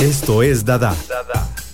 Esto 0.00 0.42
es 0.42 0.64
Dada. 0.64 0.96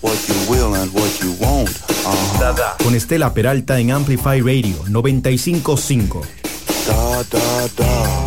What 0.01 0.17
you 0.27 0.35
will 0.51 0.75
and 0.75 0.91
what 0.93 1.09
you 1.21 1.33
won't. 1.39 1.69
Uh-huh. 1.69 2.39
Dada. 2.39 2.75
Con 2.83 2.93
Estela 2.93 3.33
Peralta 3.33 3.79
en 3.79 3.91
Amplify 3.91 4.41
Radio 4.41 4.83
955. 4.89 6.21
Da, 6.85 7.23
da, 7.23 7.67
da. 7.77 8.26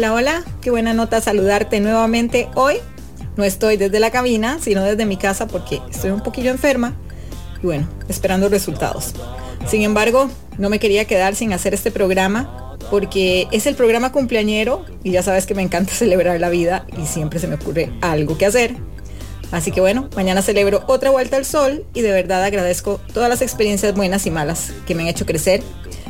Hola, 0.00 0.14
hola, 0.14 0.44
qué 0.62 0.70
buena 0.70 0.94
nota 0.94 1.20
saludarte 1.20 1.78
nuevamente 1.78 2.48
hoy. 2.54 2.76
No 3.36 3.44
estoy 3.44 3.76
desde 3.76 4.00
la 4.00 4.10
cabina, 4.10 4.58
sino 4.58 4.82
desde 4.82 5.04
mi 5.04 5.18
casa 5.18 5.46
porque 5.46 5.82
estoy 5.90 6.10
un 6.10 6.22
poquillo 6.22 6.50
enferma 6.50 6.96
y 7.62 7.66
bueno, 7.66 7.86
esperando 8.08 8.48
resultados. 8.48 9.12
Sin 9.66 9.82
embargo, 9.82 10.30
no 10.56 10.70
me 10.70 10.78
quería 10.78 11.04
quedar 11.04 11.34
sin 11.34 11.52
hacer 11.52 11.74
este 11.74 11.90
programa 11.90 12.78
porque 12.90 13.46
es 13.52 13.66
el 13.66 13.74
programa 13.74 14.10
cumpleañero 14.10 14.86
y 15.04 15.10
ya 15.10 15.22
sabes 15.22 15.44
que 15.44 15.54
me 15.54 15.60
encanta 15.60 15.92
celebrar 15.94 16.40
la 16.40 16.48
vida 16.48 16.86
y 16.96 17.04
siempre 17.04 17.38
se 17.38 17.46
me 17.46 17.56
ocurre 17.56 17.92
algo 18.00 18.38
que 18.38 18.46
hacer. 18.46 18.76
Así 19.52 19.70
que 19.70 19.82
bueno, 19.82 20.08
mañana 20.16 20.40
celebro 20.40 20.82
otra 20.86 21.10
vuelta 21.10 21.36
al 21.36 21.44
sol 21.44 21.84
y 21.92 22.00
de 22.00 22.10
verdad 22.10 22.42
agradezco 22.42 23.02
todas 23.12 23.28
las 23.28 23.42
experiencias 23.42 23.94
buenas 23.94 24.24
y 24.24 24.30
malas 24.30 24.72
que 24.86 24.94
me 24.94 25.02
han 25.02 25.08
hecho 25.08 25.26
crecer 25.26 25.62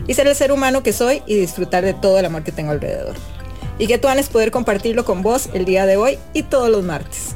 y 0.06 0.14
ser 0.14 0.28
el 0.28 0.36
ser 0.36 0.52
humano 0.52 0.84
que 0.84 0.92
soy 0.92 1.24
y 1.26 1.34
disfrutar 1.34 1.84
de 1.84 1.92
todo 1.92 2.20
el 2.20 2.26
amor 2.26 2.44
que 2.44 2.52
tengo 2.52 2.70
alrededor. 2.70 3.16
Y 3.80 3.86
que 3.86 3.96
tú 3.96 4.08
es 4.08 4.28
poder 4.28 4.50
compartirlo 4.50 5.06
con 5.06 5.22
vos 5.22 5.48
el 5.54 5.64
día 5.64 5.86
de 5.86 5.96
hoy 5.96 6.18
y 6.34 6.42
todos 6.42 6.68
los 6.68 6.84
martes. 6.84 7.34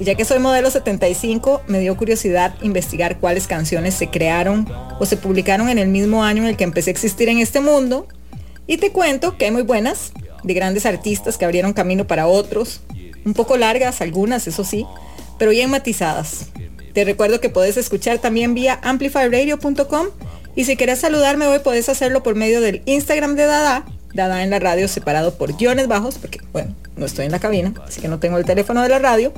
Y 0.00 0.04
ya 0.04 0.16
que 0.16 0.24
soy 0.24 0.40
modelo 0.40 0.68
75, 0.68 1.62
me 1.68 1.78
dio 1.78 1.96
curiosidad 1.96 2.56
investigar 2.60 3.20
cuáles 3.20 3.46
canciones 3.46 3.94
se 3.94 4.10
crearon 4.10 4.66
o 4.98 5.06
se 5.06 5.16
publicaron 5.16 5.68
en 5.68 5.78
el 5.78 5.86
mismo 5.86 6.24
año 6.24 6.42
en 6.42 6.48
el 6.48 6.56
que 6.56 6.64
empecé 6.64 6.90
a 6.90 6.92
existir 6.92 7.28
en 7.28 7.38
este 7.38 7.60
mundo. 7.60 8.08
Y 8.66 8.78
te 8.78 8.90
cuento 8.90 9.36
que 9.38 9.44
hay 9.44 9.52
muy 9.52 9.62
buenas, 9.62 10.12
de 10.42 10.54
grandes 10.54 10.86
artistas 10.86 11.38
que 11.38 11.44
abrieron 11.44 11.72
camino 11.72 12.04
para 12.04 12.26
otros, 12.26 12.80
un 13.24 13.34
poco 13.34 13.56
largas 13.56 14.00
algunas, 14.00 14.48
eso 14.48 14.64
sí, 14.64 14.86
pero 15.38 15.52
bien 15.52 15.70
matizadas. 15.70 16.46
Te 16.94 17.04
recuerdo 17.04 17.40
que 17.40 17.48
puedes 17.48 17.76
escuchar 17.76 18.18
también 18.18 18.54
vía 18.54 18.80
amplifyradio.com 18.82 20.08
y 20.56 20.64
si 20.64 20.76
quieres 20.76 20.98
saludarme 20.98 21.46
hoy 21.46 21.60
puedes 21.60 21.88
hacerlo 21.88 22.24
por 22.24 22.34
medio 22.34 22.60
del 22.60 22.82
Instagram 22.86 23.36
de 23.36 23.46
Dada, 23.46 23.84
Dada 24.12 24.42
en 24.42 24.50
la 24.50 24.58
radio 24.58 24.88
separado 24.88 25.34
por 25.34 25.56
guiones 25.56 25.88
bajos, 25.88 26.18
porque 26.18 26.40
bueno, 26.52 26.74
no 26.96 27.06
estoy 27.06 27.26
en 27.26 27.32
la 27.32 27.38
cabina, 27.38 27.72
así 27.86 28.00
que 28.00 28.08
no 28.08 28.18
tengo 28.18 28.38
el 28.38 28.44
teléfono 28.44 28.82
de 28.82 28.88
la 28.88 28.98
radio. 28.98 29.32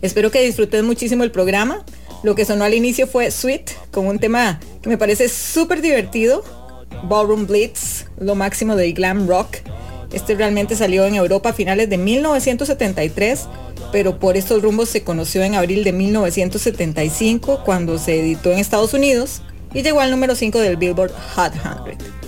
Espero 0.00 0.30
que 0.30 0.42
disfrutes 0.42 0.82
muchísimo 0.82 1.24
el 1.24 1.30
programa. 1.30 1.84
Lo 2.22 2.34
que 2.34 2.44
sonó 2.44 2.64
al 2.64 2.74
inicio 2.74 3.06
fue 3.06 3.30
Sweet, 3.30 3.70
con 3.90 4.06
un 4.06 4.18
tema 4.18 4.60
que 4.80 4.88
me 4.88 4.98
parece 4.98 5.28
súper 5.28 5.80
divertido. 5.80 6.44
Ballroom 7.04 7.46
Blitz, 7.46 8.06
lo 8.18 8.34
máximo 8.34 8.76
del 8.76 8.94
glam 8.94 9.26
rock. 9.26 9.56
Este 10.12 10.34
realmente 10.34 10.76
salió 10.76 11.04
en 11.06 11.14
Europa 11.14 11.50
a 11.50 11.52
finales 11.52 11.88
de 11.88 11.98
1973 11.98 13.48
pero 13.92 14.18
por 14.18 14.36
estos 14.36 14.62
rumbos 14.62 14.88
se 14.88 15.04
conoció 15.04 15.44
en 15.44 15.54
abril 15.54 15.84
de 15.84 15.92
1975 15.92 17.62
cuando 17.64 17.98
se 17.98 18.18
editó 18.18 18.50
en 18.50 18.58
Estados 18.58 18.94
Unidos 18.94 19.42
y 19.74 19.82
llegó 19.82 20.00
al 20.00 20.10
número 20.10 20.34
5 20.34 20.58
del 20.58 20.78
Billboard 20.78 21.12
Hot 21.36 21.52
100. 21.52 22.21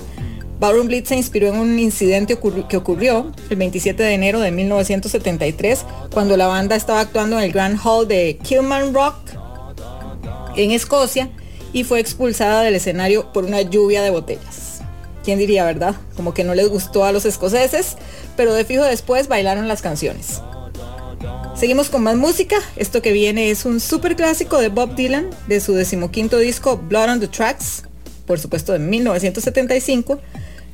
Ballroom 0.61 0.87
Blitz 0.87 1.09
se 1.09 1.17
inspiró 1.17 1.49
en 1.49 1.57
un 1.57 1.79
incidente 1.79 2.39
que 2.69 2.77
ocurrió 2.77 3.33
el 3.51 3.57
27 3.57 4.03
de 4.03 4.15
enero 4.15 4.41
de 4.41 4.51
1973 4.51 5.85
cuando 6.13 6.37
la 6.37 6.47
banda 6.47 6.77
estaba 6.77 7.01
actuando 7.01 7.39
en 7.39 7.45
el 7.45 7.53
Grand 7.53 7.79
Hall 7.85 8.07
de 8.07 8.39
Kilman 8.43 8.95
Rock 8.95 9.17
en 10.57 10.71
Escocia 10.71 11.31
y 11.73 11.85
fue 11.85 12.01
expulsada 12.01 12.63
del 12.63 12.77
escenario 12.77 13.33
por 13.33 13.45
una 13.45 13.61
lluvia 13.63 14.03
de 14.03 14.11
botellas. 14.11 14.81
¿Quién 15.25 15.39
diría, 15.39 15.65
verdad? 15.65 15.97
Como 16.17 16.35
que 16.35 16.45
no 16.45 16.55
les 16.55 16.69
gustó 16.69 17.05
a 17.05 17.13
los 17.13 17.25
escoceses, 17.25 17.97
pero 18.37 18.55
de 18.55 18.65
fijo 18.65 18.85
después 18.85 19.27
bailaron 19.27 19.69
las 19.69 19.83
canciones. 19.83 20.41
Seguimos 21.57 21.89
con 21.89 22.03
más 22.03 22.17
música. 22.17 22.57
Esto 22.77 23.01
que 23.01 23.13
viene 23.13 23.51
es 23.51 23.65
un 23.65 23.81
super 23.81 24.17
clásico 24.17 24.59
de 24.59 24.69
Bob 24.69 24.95
Dylan 24.95 25.31
de 25.49 25.61
su 25.61 25.73
decimoquinto 25.73 26.39
disco 26.39 26.77
Blood 26.77 27.11
on 27.11 27.21
the 27.21 27.29
Tracks, 27.29 27.85
por 28.27 28.39
supuesto 28.39 28.73
de 28.73 28.81
1975. 28.81 30.21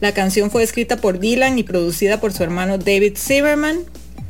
La 0.01 0.13
canción 0.13 0.51
fue 0.51 0.63
escrita 0.63 0.97
por 0.97 1.19
Dylan 1.19 1.59
y 1.59 1.63
producida 1.63 2.21
por 2.21 2.33
su 2.33 2.43
hermano 2.43 2.79
David 2.79 3.17
Silverman. 3.17 3.81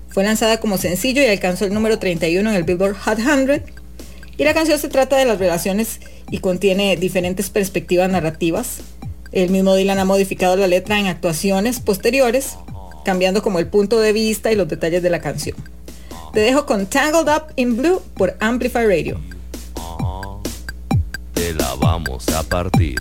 Fue 0.08 0.25
lanzada 0.25 0.58
como 0.58 0.78
sencillo 0.78 1.22
y 1.22 1.26
alcanzó 1.26 1.64
el 1.64 1.72
número 1.72 2.00
31 2.00 2.50
en 2.50 2.56
el 2.56 2.64
Billboard 2.64 2.96
Hot 2.96 3.19
100. 3.19 3.62
Y 4.37 4.44
la 4.44 4.52
canción 4.52 4.78
se 4.81 4.88
trata 4.88 5.17
de 5.17 5.25
las 5.25 5.38
relaciones 5.38 6.00
y 6.28 6.38
contiene 6.38 6.96
diferentes 6.96 7.50
perspectivas 7.50 8.11
narrativas. 8.11 8.78
El 9.31 9.50
mismo 9.50 9.76
Dylan 9.76 10.00
ha 10.00 10.05
modificado 10.05 10.56
la 10.56 10.67
letra 10.67 10.99
en 10.99 11.06
actuaciones 11.06 11.78
posteriores, 11.78 12.56
cambiando 13.05 13.40
como 13.43 13.61
el 13.61 13.69
punto 13.69 14.00
de 14.00 14.12
vista 14.12 14.50
y 14.50 14.56
los 14.56 14.67
detalles 14.67 15.05
de 15.05 15.11
la 15.11 15.20
canción. 15.20 15.56
Te 16.32 16.40
dejo 16.40 16.67
con 16.67 16.87
Tangled 16.87 17.28
Up 17.28 17.52
in 17.55 17.76
Blue 17.76 18.02
por 18.14 18.37
Amplify 18.40 18.87
Radio. 18.87 19.20
Te 21.32 21.55
la 21.55 21.75
vamos 21.76 22.28
a 22.31 22.43
partir. 22.43 23.00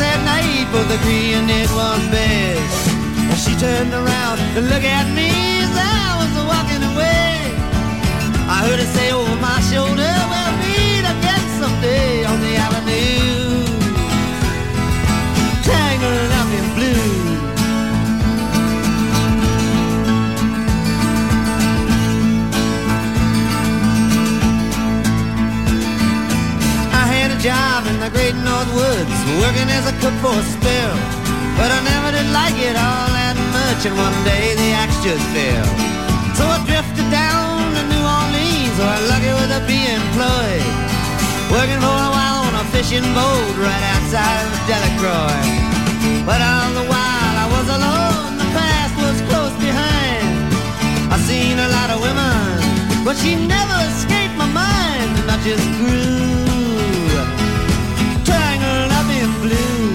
on 0.00 0.06
the 0.06 0.16
docks 0.16 0.16
at 0.16 0.24
night, 0.24 0.66
both 0.72 0.90
agreeing 0.90 1.48
it 1.48 1.70
was 1.70 2.00
best. 2.10 2.88
And 3.30 3.38
she 3.38 3.54
turned 3.58 3.92
around 3.92 4.38
to 4.54 4.60
look 4.60 4.84
at 4.84 5.06
me 5.14 5.30
as 5.60 5.72
I 5.76 6.16
was 6.20 6.32
walking 6.46 6.82
away. 6.82 7.54
I 8.48 8.66
heard 8.66 8.78
her 8.78 8.90
say 8.96 9.12
over 9.12 9.36
my 9.40 9.60
shoulder, 9.70 10.39
Woods, 29.00 29.20
working 29.40 29.68
as 29.72 29.88
a 29.88 29.94
cook 30.00 30.12
for 30.20 30.34
a 30.36 30.44
spell. 30.44 30.94
But 31.56 31.72
I 31.72 31.80
never 31.88 32.12
did 32.12 32.28
like 32.36 32.56
it 32.60 32.76
all 32.76 33.08
that 33.16 33.36
much, 33.56 33.88
and 33.88 33.96
one 33.96 34.12
day 34.28 34.52
the 34.60 34.76
axe 34.76 35.00
just 35.00 35.24
fell. 35.32 35.68
So 36.36 36.44
I 36.44 36.60
drifted 36.68 37.08
down 37.08 37.64
to 37.76 37.82
New 37.88 38.04
Orleans, 38.04 38.76
where 38.76 38.92
I 38.92 39.00
lucky 39.08 39.32
with 39.32 39.56
a 39.56 39.62
be 39.64 39.80
employed. 39.88 40.68
Working 41.48 41.80
for 41.80 41.96
a 41.96 42.10
while 42.12 42.44
on 42.44 42.54
a 42.60 42.64
fishing 42.76 43.08
boat 43.16 43.54
right 43.56 43.84
outside 43.96 44.44
of 44.44 44.52
Delacroix. 44.68 45.48
But 46.28 46.40
all 46.44 46.70
the 46.76 46.86
while 46.92 47.34
I 47.44 47.46
was 47.56 47.66
alone, 47.72 48.36
the 48.36 48.48
past 48.52 48.94
was 49.00 49.16
close 49.32 49.56
behind. 49.64 50.28
I 51.08 51.16
seen 51.24 51.56
a 51.56 51.68
lot 51.72 51.88
of 51.88 52.04
women, 52.04 53.04
but 53.04 53.16
she 53.16 53.32
never 53.48 53.76
escaped 53.96 54.36
my 54.36 54.48
mind, 54.48 55.12
and 55.24 55.28
I 55.32 55.36
just 55.40 55.64
grew 55.80 56.49
blue. 59.40 59.88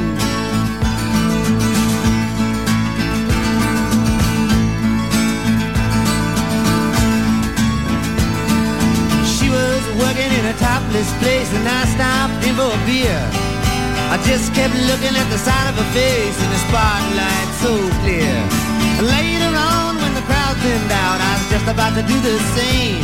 She 9.26 9.48
was 9.54 9.84
working 10.02 10.30
in 10.34 10.46
a 10.50 10.56
topless 10.58 11.10
place, 11.22 11.50
and 11.54 11.66
I 11.68 11.86
stopped 11.94 12.42
in 12.48 12.56
for 12.58 12.74
a 12.74 12.82
beer. 12.90 13.22
I 14.10 14.18
just 14.26 14.54
kept 14.54 14.74
looking 14.90 15.14
at 15.14 15.28
the 15.30 15.38
side 15.38 15.68
of 15.70 15.76
her 15.78 15.90
face 15.94 16.38
in 16.42 16.50
the 16.50 16.62
spotlight 16.70 17.50
so 17.62 17.74
clear. 18.02 18.34
Later 19.02 19.52
on, 19.54 19.98
when 20.02 20.14
the 20.18 20.26
crowd 20.30 20.56
thinned 20.64 20.92
out, 21.06 21.20
I 21.22 21.32
was 21.38 21.48
just 21.54 21.68
about 21.70 21.94
to 21.98 22.04
do 22.06 22.18
the 22.22 22.38
same. 22.58 23.02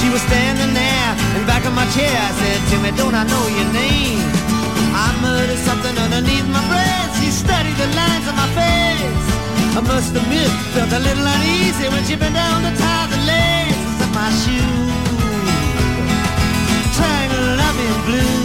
She 0.00 0.08
was 0.12 0.20
standing 0.28 0.72
there 0.74 1.10
in 1.36 1.46
back 1.46 1.64
of 1.64 1.72
my 1.72 1.86
chair. 1.96 2.08
I 2.08 2.32
said, 2.40 2.58
Timmy, 2.68 2.92
don't 2.96 3.14
I 3.14 3.24
know 3.24 3.44
your 3.48 3.68
name? 3.72 4.69
I 5.00 5.08
murdered 5.22 5.62
something 5.68 5.96
underneath 5.96 6.46
my 6.56 6.60
breath. 6.68 7.10
She 7.20 7.30
studied 7.30 7.76
the 7.82 7.88
lines 7.96 8.26
on 8.28 8.36
my 8.36 8.48
face. 8.52 9.26
I 9.78 9.80
must 9.80 10.14
admit, 10.14 10.50
felt 10.74 10.92
a 10.92 11.00
little 11.00 11.26
uneasy 11.26 11.88
when 11.88 12.04
she 12.04 12.16
bent 12.16 12.34
down 12.34 12.60
to 12.66 12.72
tie 12.76 13.06
the 13.14 13.20
laces 13.32 13.98
of 14.04 14.10
my 14.12 14.30
shoes. 14.42 14.92
Trying 16.98 17.30
to 17.34 17.40
love 17.60 17.78
in 17.86 17.96
blue. 18.08 18.44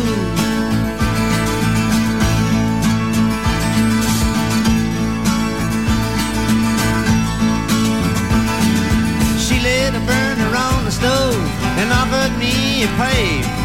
She 9.43 9.59
lit 9.59 9.93
a 9.93 10.03
burner 10.07 10.51
on 10.55 10.85
the 10.85 10.91
stove 10.91 11.35
and 11.79 11.91
offered 11.91 12.33
me 12.39 12.83
a 12.83 12.87
pipe 12.95 13.64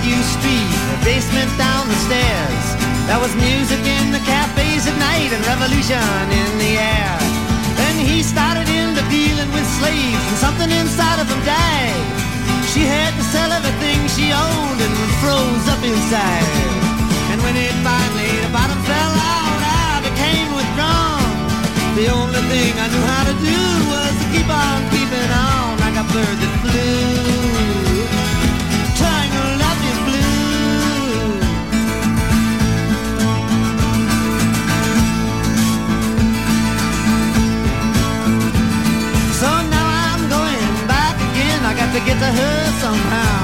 Montague 0.00 0.32
Street, 0.40 0.72
the 0.96 0.98
basement 1.04 1.52
down 1.60 1.84
the 1.84 2.00
stairs. 2.08 2.64
There 3.04 3.20
was 3.20 3.36
music 3.36 3.84
in 3.84 4.16
the 4.16 4.22
cafes 4.24 4.88
at 4.88 4.96
night 4.96 5.28
and 5.28 5.44
revolution 5.44 6.00
in 6.32 6.50
the 6.56 6.80
air. 6.80 7.16
Then 7.76 8.00
he 8.00 8.24
started 8.24 8.64
into 8.64 9.04
dealing 9.12 9.52
with 9.52 9.66
slaves 9.76 10.24
and 10.24 10.38
something 10.40 10.72
inside 10.72 11.20
of 11.20 11.28
him 11.28 11.36
died. 11.44 12.00
She 12.72 12.88
had 12.88 13.12
to 13.12 13.24
sell 13.28 13.52
everything 13.52 14.00
she 14.16 14.32
owned 14.32 14.80
and 14.80 14.94
froze 15.20 15.68
up 15.68 15.84
inside. 15.84 16.48
And 17.28 17.44
when 17.44 17.60
it 17.60 17.76
finally, 17.84 18.32
the 18.40 18.48
bottom 18.56 18.80
fell 18.88 19.14
out, 19.20 19.60
I 19.60 20.00
became 20.00 20.48
withdrawn. 20.56 21.28
The 22.00 22.08
only 22.08 22.40
thing 22.48 22.72
I 22.72 22.88
knew 22.88 23.04
how 23.04 23.24
to 23.28 23.36
do 23.36 23.60
was 23.92 24.12
to 24.16 24.26
keep 24.32 24.48
on 24.48 24.80
keeping 24.96 25.28
on 25.28 25.76
like 25.84 25.96
a 26.00 26.08
bird 26.08 26.36
that 26.40 26.52
flew. 26.64 27.19
To 42.00 42.06
get 42.06 42.18
to 42.18 42.30
her 42.32 42.60
somehow. 42.80 43.40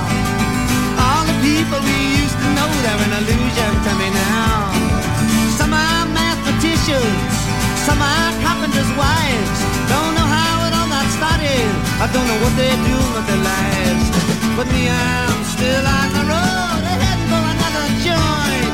All 0.96 1.24
the 1.28 1.36
people 1.44 1.78
we 1.84 1.96
used 2.24 2.36
to 2.40 2.48
know, 2.56 2.68
they're 2.84 3.02
an 3.04 3.12
illusion 3.20 3.72
to 3.84 3.92
me 4.00 4.08
now. 4.08 4.72
Some 5.60 5.72
are 5.72 6.06
mathematicians, 6.08 7.32
some 7.84 8.00
are 8.00 8.32
carpenters' 8.40 8.92
wives. 8.96 9.58
Don't 9.92 10.12
know 10.16 10.28
how 10.38 10.64
it 10.66 10.72
all 10.72 10.88
got 10.88 11.06
started. 11.18 11.68
I 12.00 12.06
don't 12.12 12.26
know 12.26 12.40
what 12.44 12.54
they're 12.56 12.82
doing 12.88 13.12
with 13.16 13.26
their 13.28 13.42
lives. 13.44 14.06
But 14.56 14.66
me, 14.72 14.88
I'm 14.88 15.42
still 15.52 15.84
on 15.84 16.08
the 16.16 16.24
road, 16.32 16.80
heading 16.88 17.24
for 17.28 17.42
another 17.54 17.86
joint. 18.08 18.72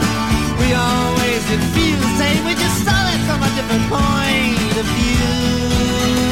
We 0.62 0.68
always 0.78 1.42
did 1.50 1.62
feel 1.74 1.98
the 1.98 2.12
same, 2.20 2.40
we 2.46 2.54
just 2.54 2.78
saw 2.86 3.00
it 3.14 3.22
from 3.26 3.40
a 3.42 3.50
different 3.58 3.86
point 3.90 4.74
of 4.78 4.86
view. 4.94 6.31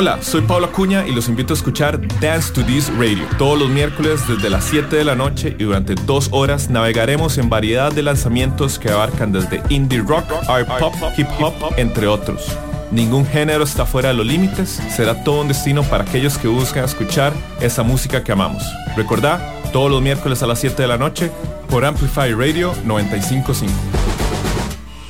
Hola, 0.00 0.22
soy 0.22 0.42
Pablo 0.42 0.68
Acuña 0.68 1.04
y 1.08 1.10
los 1.10 1.28
invito 1.28 1.52
a 1.52 1.56
escuchar 1.56 2.00
Dance 2.20 2.52
to 2.52 2.64
This 2.64 2.88
Radio. 2.96 3.26
Todos 3.36 3.58
los 3.58 3.68
miércoles 3.68 4.20
desde 4.28 4.48
las 4.48 4.62
7 4.66 4.94
de 4.94 5.02
la 5.02 5.16
noche 5.16 5.56
y 5.58 5.64
durante 5.64 5.96
dos 5.96 6.28
horas 6.30 6.70
navegaremos 6.70 7.36
en 7.36 7.50
variedad 7.50 7.90
de 7.90 8.04
lanzamientos 8.04 8.78
que 8.78 8.90
abarcan 8.90 9.32
desde 9.32 9.60
indie 9.70 9.98
rock, 9.98 10.30
art 10.46 10.68
pop, 10.78 10.94
hip 11.16 11.26
hop, 11.40 11.52
entre 11.76 12.06
otros. 12.06 12.46
Ningún 12.92 13.26
género 13.26 13.64
está 13.64 13.86
fuera 13.86 14.10
de 14.10 14.14
los 14.14 14.24
límites, 14.24 14.80
será 14.94 15.24
todo 15.24 15.40
un 15.40 15.48
destino 15.48 15.82
para 15.82 16.04
aquellos 16.04 16.38
que 16.38 16.46
buscan 16.46 16.84
escuchar 16.84 17.32
esa 17.60 17.82
música 17.82 18.22
que 18.22 18.30
amamos. 18.30 18.62
Recordá, 18.96 19.52
todos 19.72 19.90
los 19.90 20.00
miércoles 20.00 20.44
a 20.44 20.46
las 20.46 20.60
7 20.60 20.80
de 20.80 20.86
la 20.86 20.98
noche 20.98 21.32
por 21.68 21.84
Amplify 21.84 22.32
Radio 22.34 22.72
955. 22.84 23.74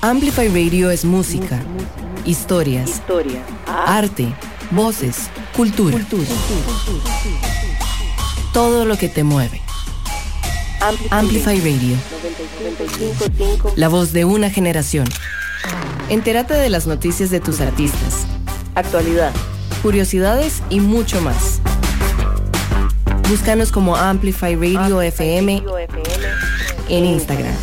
Amplify 0.00 0.48
Radio 0.48 0.90
es 0.90 1.04
música, 1.04 1.60
historias, 2.24 3.02
arte, 3.66 4.32
voces, 4.70 5.30
cultura. 5.56 5.98
Todo 8.52 8.84
lo 8.84 8.96
que 8.96 9.08
te 9.08 9.24
mueve. 9.24 9.60
Amplify 11.10 11.58
Radio. 11.58 11.96
La 13.76 13.88
voz 13.88 14.12
de 14.12 14.24
una 14.24 14.50
generación. 14.50 15.08
Entérate 16.08 16.54
de 16.54 16.70
las 16.70 16.86
noticias 16.86 17.30
de 17.30 17.40
tus 17.40 17.60
artistas, 17.60 18.26
actualidad, 18.74 19.32
curiosidades 19.82 20.62
y 20.70 20.80
mucho 20.80 21.20
más. 21.20 21.60
Búscanos 23.28 23.72
como 23.72 23.94
Amplify 23.96 24.56
Radio 24.56 25.02
FM 25.02 25.62
en 26.88 27.04
Instagram. 27.04 27.54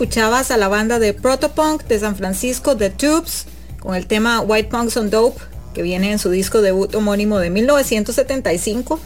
Escuchabas 0.00 0.50
a 0.50 0.56
la 0.56 0.68
banda 0.68 0.98
de 0.98 1.12
Protopunk 1.12 1.84
de 1.84 1.98
San 1.98 2.16
Francisco, 2.16 2.74
The 2.74 2.88
Tubes, 2.88 3.44
con 3.80 3.94
el 3.94 4.06
tema 4.06 4.40
White 4.40 4.70
Punks 4.70 4.96
on 4.96 5.10
Dope, 5.10 5.38
que 5.74 5.82
viene 5.82 6.10
en 6.10 6.18
su 6.18 6.30
disco 6.30 6.62
debut 6.62 6.94
homónimo 6.94 7.38
de 7.38 7.50
1975. 7.50 8.98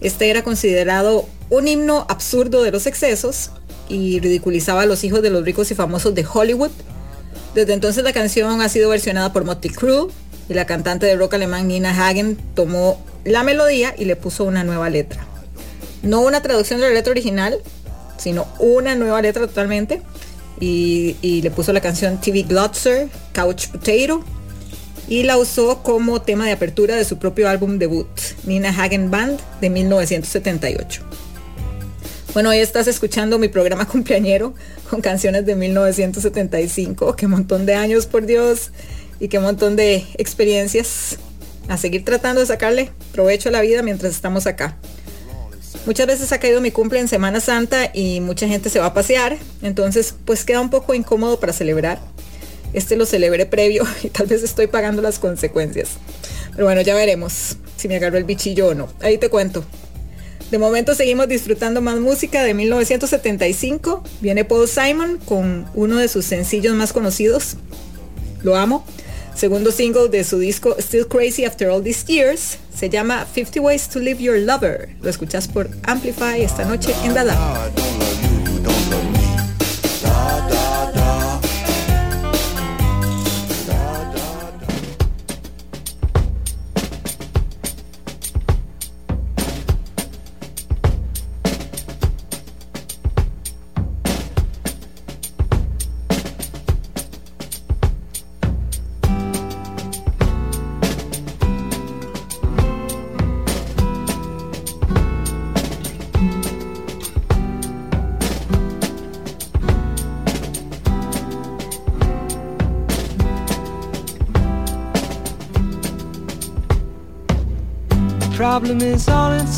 Este 0.00 0.30
era 0.30 0.42
considerado 0.42 1.28
un 1.50 1.68
himno 1.68 2.06
absurdo 2.08 2.62
de 2.62 2.70
los 2.70 2.86
excesos 2.86 3.50
y 3.90 4.18
ridiculizaba 4.20 4.80
a 4.80 4.86
los 4.86 5.04
hijos 5.04 5.20
de 5.20 5.28
los 5.28 5.44
ricos 5.44 5.70
y 5.72 5.74
famosos 5.74 6.14
de 6.14 6.24
Hollywood. 6.24 6.70
Desde 7.54 7.74
entonces 7.74 8.02
la 8.02 8.14
canción 8.14 8.62
ha 8.62 8.70
sido 8.70 8.88
versionada 8.88 9.34
por 9.34 9.44
Motley 9.44 9.74
Crue 9.74 10.06
y 10.48 10.54
la 10.54 10.64
cantante 10.64 11.04
de 11.04 11.16
rock 11.16 11.34
alemán 11.34 11.68
Nina 11.68 11.90
Hagen 11.90 12.38
tomó 12.54 12.98
la 13.24 13.42
melodía 13.42 13.94
y 13.98 14.06
le 14.06 14.16
puso 14.16 14.44
una 14.44 14.64
nueva 14.64 14.88
letra. 14.88 15.22
No 16.02 16.22
una 16.22 16.40
traducción 16.40 16.80
de 16.80 16.88
la 16.88 16.94
letra 16.94 17.10
original, 17.10 17.58
sino 18.16 18.48
una 18.58 18.94
nueva 18.94 19.20
letra 19.20 19.46
totalmente. 19.46 20.00
Y, 20.60 21.40
le 21.42 21.50
puso 21.50 21.72
la 21.72 21.80
canción 21.80 22.20
TV 22.20 22.42
Glotzer, 22.42 23.08
Couch 23.32 23.68
Potato, 23.68 24.22
y 25.08 25.22
la 25.22 25.38
usó 25.38 25.82
como 25.82 26.20
tema 26.22 26.46
de 26.46 26.52
apertura 26.52 26.96
de 26.96 27.04
su 27.04 27.18
propio 27.18 27.48
álbum 27.48 27.78
debut, 27.78 28.06
Nina 28.44 28.68
Hagen 28.68 29.10
Band, 29.10 29.40
de 29.60 29.70
1978. 29.70 31.02
Bueno, 32.32 32.50
hoy 32.50 32.58
estás 32.58 32.86
escuchando 32.86 33.38
mi 33.38 33.48
programa 33.48 33.88
cumpleañero 33.88 34.54
con 34.88 35.00
canciones 35.00 35.46
de 35.46 35.56
1975. 35.56 37.16
Qué 37.16 37.26
montón 37.26 37.66
de 37.66 37.74
años, 37.74 38.06
por 38.06 38.26
Dios, 38.26 38.70
y 39.18 39.28
qué 39.28 39.40
montón 39.40 39.76
de 39.76 40.06
experiencias. 40.16 41.18
a 41.68 41.76
seguir 41.76 42.04
tratando 42.04 42.40
de 42.40 42.48
sacarle 42.48 42.90
provecho 43.12 43.48
a 43.48 43.52
la 43.52 43.60
vida 43.60 43.82
mientras 43.82 44.12
estamos 44.12 44.46
acá. 44.48 44.76
Muchas 45.86 46.06
veces 46.06 46.32
ha 46.32 46.38
caído 46.38 46.60
mi 46.60 46.70
cumple 46.70 47.00
en 47.00 47.08
Semana 47.08 47.40
Santa 47.40 47.90
y 47.94 48.20
mucha 48.20 48.46
gente 48.46 48.68
se 48.68 48.78
va 48.78 48.86
a 48.86 48.94
pasear, 48.94 49.38
entonces 49.62 50.14
pues 50.24 50.44
queda 50.44 50.60
un 50.60 50.70
poco 50.70 50.94
incómodo 50.94 51.40
para 51.40 51.52
celebrar. 51.52 51.98
Este 52.72 52.96
lo 52.96 53.06
celebré 53.06 53.46
previo 53.46 53.84
y 54.02 54.08
tal 54.08 54.26
vez 54.26 54.42
estoy 54.42 54.66
pagando 54.66 55.02
las 55.02 55.18
consecuencias. 55.18 55.90
Pero 56.52 56.64
bueno, 56.64 56.82
ya 56.82 56.94
veremos 56.94 57.56
si 57.76 57.88
me 57.88 57.96
agarró 57.96 58.18
el 58.18 58.24
bichillo 58.24 58.68
o 58.68 58.74
no. 58.74 58.88
Ahí 59.00 59.18
te 59.18 59.30
cuento. 59.30 59.64
De 60.50 60.58
momento 60.58 60.94
seguimos 60.94 61.28
disfrutando 61.28 61.80
más 61.80 61.98
música 62.00 62.42
de 62.42 62.54
1975. 62.54 64.02
Viene 64.20 64.44
Paul 64.44 64.68
Simon 64.68 65.18
con 65.24 65.66
uno 65.74 65.96
de 65.96 66.08
sus 66.08 66.24
sencillos 66.24 66.74
más 66.74 66.92
conocidos. 66.92 67.56
Lo 68.42 68.56
amo. 68.56 68.84
Segundo 69.40 69.72
single 69.72 70.10
de 70.10 70.22
su 70.22 70.38
disco 70.38 70.76
Still 70.78 71.06
Crazy 71.06 71.46
After 71.46 71.70
All 71.70 71.82
These 71.82 72.12
Years. 72.12 72.58
Se 72.74 72.90
llama 72.90 73.24
50 73.24 73.62
Ways 73.62 73.88
to 73.88 73.98
Live 73.98 74.22
Your 74.22 74.38
Lover. 74.38 74.90
Lo 75.00 75.08
escuchas 75.08 75.48
por 75.48 75.70
Amplify 75.84 76.42
esta 76.42 76.66
noche 76.66 76.94
en 77.04 77.14
Dada. 77.14 77.70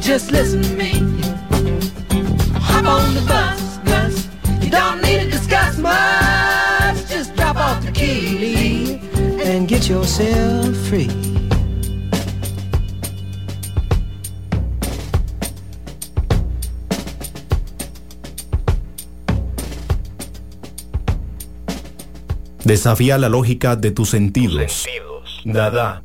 You 0.00 0.06
just 0.06 0.30
listen 0.32 0.62
to 0.62 0.74
me. 0.76 0.92
Hop 2.54 2.86
on 2.86 3.14
the 3.14 3.20
bus, 3.28 3.76
Gus. 3.84 4.28
You 4.64 4.70
don't 4.70 5.02
need 5.02 5.24
to 5.24 5.30
discuss 5.30 5.76
much. 5.76 7.06
Just 7.10 7.36
drop 7.36 7.56
off 7.56 7.84
the 7.84 7.92
key, 7.92 8.38
leave, 8.38 9.40
and 9.44 9.68
get 9.68 9.90
yourself 9.90 10.74
free. 10.88 11.10
Desafía 22.64 23.18
la 23.18 23.28
lógica 23.28 23.76
de 23.76 23.90
tus 23.90 24.08
sentidos. 24.08 24.86
Dada. 25.44 26.02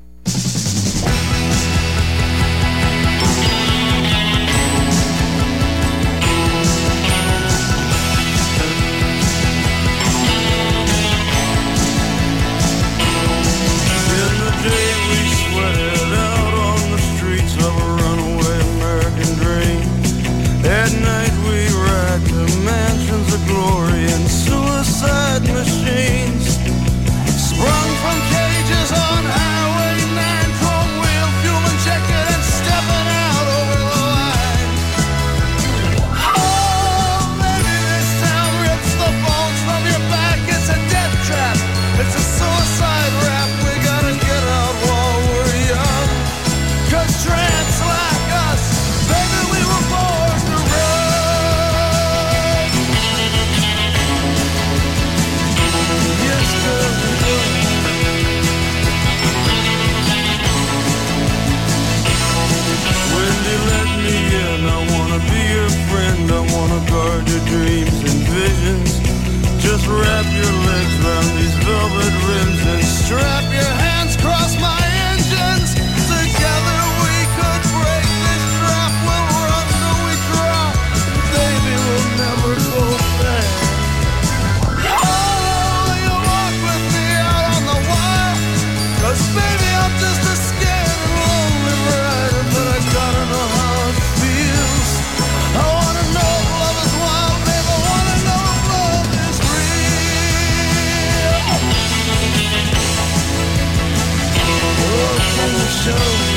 do 105.98 106.35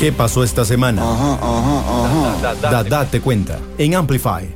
¿Qué 0.00 0.12
pasó 0.12 0.42
esta 0.42 0.64
semana? 0.64 1.02
Dada 2.62 3.04
te 3.10 3.20
cuenta 3.20 3.58
en 3.76 3.94
Amplify. 3.94 4.48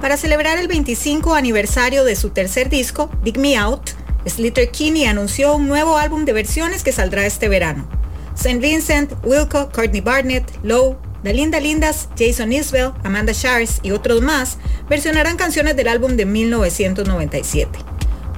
Para 0.00 0.16
celebrar 0.16 0.58
el 0.58 0.66
25 0.66 1.32
aniversario 1.32 2.02
de 2.02 2.16
su 2.16 2.30
tercer 2.30 2.68
disco, 2.68 3.08
Dig 3.22 3.38
Me 3.38 3.56
Out, 3.56 3.90
Slater 4.26 4.72
Kinney 4.72 5.04
anunció 5.04 5.54
un 5.54 5.68
nuevo 5.68 5.96
álbum 5.96 6.24
de 6.24 6.32
versiones 6.32 6.82
que 6.82 6.90
saldrá 6.90 7.24
este 7.24 7.48
verano. 7.48 7.88
St. 8.34 8.58
Vincent, 8.58 9.12
Wilco, 9.22 9.70
Courtney 9.70 10.00
Barnett, 10.00 10.50
Lowe, 10.64 10.96
Dalinda 11.22 11.60
Lindas, 11.60 12.08
Jason 12.18 12.52
Isbell, 12.52 12.94
Amanda 13.04 13.32
Shires 13.32 13.78
y 13.84 13.92
otros 13.92 14.22
más 14.22 14.58
versionarán 14.88 15.36
canciones 15.36 15.76
del 15.76 15.86
álbum 15.86 16.16
de 16.16 16.26
1997. 16.26 17.78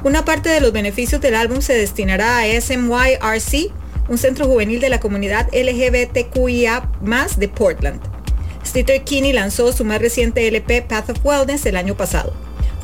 Una 0.05 0.27
parte 0.27 0.51
de 0.51 0.61
los 0.61 0.73
beneficios 0.73 1.23
del 1.23 1.35
álbum 1.35 1.63
se 1.63 1.73
destinará 1.73 2.41
a 2.41 2.61
SMYRC, 2.61 3.73
un 4.09 4.19
centro 4.19 4.47
juvenil 4.47 4.81
de 4.81 4.89
la 4.89 5.01
comunidad 5.01 5.49
LGBTQIA+, 5.53 6.89
de 7.37 7.49
Portland. 7.49 8.01
Slater 8.65 9.03
Kinney 9.05 9.33
lanzó 9.33 9.73
su 9.73 9.85
más 9.85 10.01
reciente 10.01 10.47
LP 10.47 10.83
Path 10.83 11.11
of 11.11 11.25
Wellness 11.25 11.65
el 11.67 11.77
año 11.77 11.97
pasado. 11.97 12.33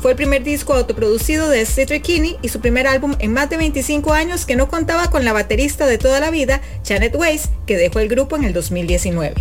Fue 0.01 0.11
el 0.11 0.17
primer 0.17 0.43
disco 0.43 0.73
autoproducido 0.73 1.49
de 1.49 1.65
Slater 1.65 2.01
Kinney 2.01 2.37
y 2.41 2.49
su 2.49 2.59
primer 2.59 2.87
álbum 2.87 3.15
en 3.19 3.33
más 3.33 3.49
de 3.49 3.57
25 3.57 4.13
años 4.13 4.45
que 4.45 4.55
no 4.55 4.67
contaba 4.67 5.09
con 5.09 5.25
la 5.25 5.33
baterista 5.33 5.87
de 5.87 5.97
toda 5.97 6.19
la 6.19 6.31
vida, 6.31 6.61
Janet 6.87 7.15
Weiss, 7.15 7.49
que 7.65 7.77
dejó 7.77 7.99
el 7.99 8.07
grupo 8.07 8.35
en 8.35 8.43
el 8.43 8.53
2019. 8.53 9.33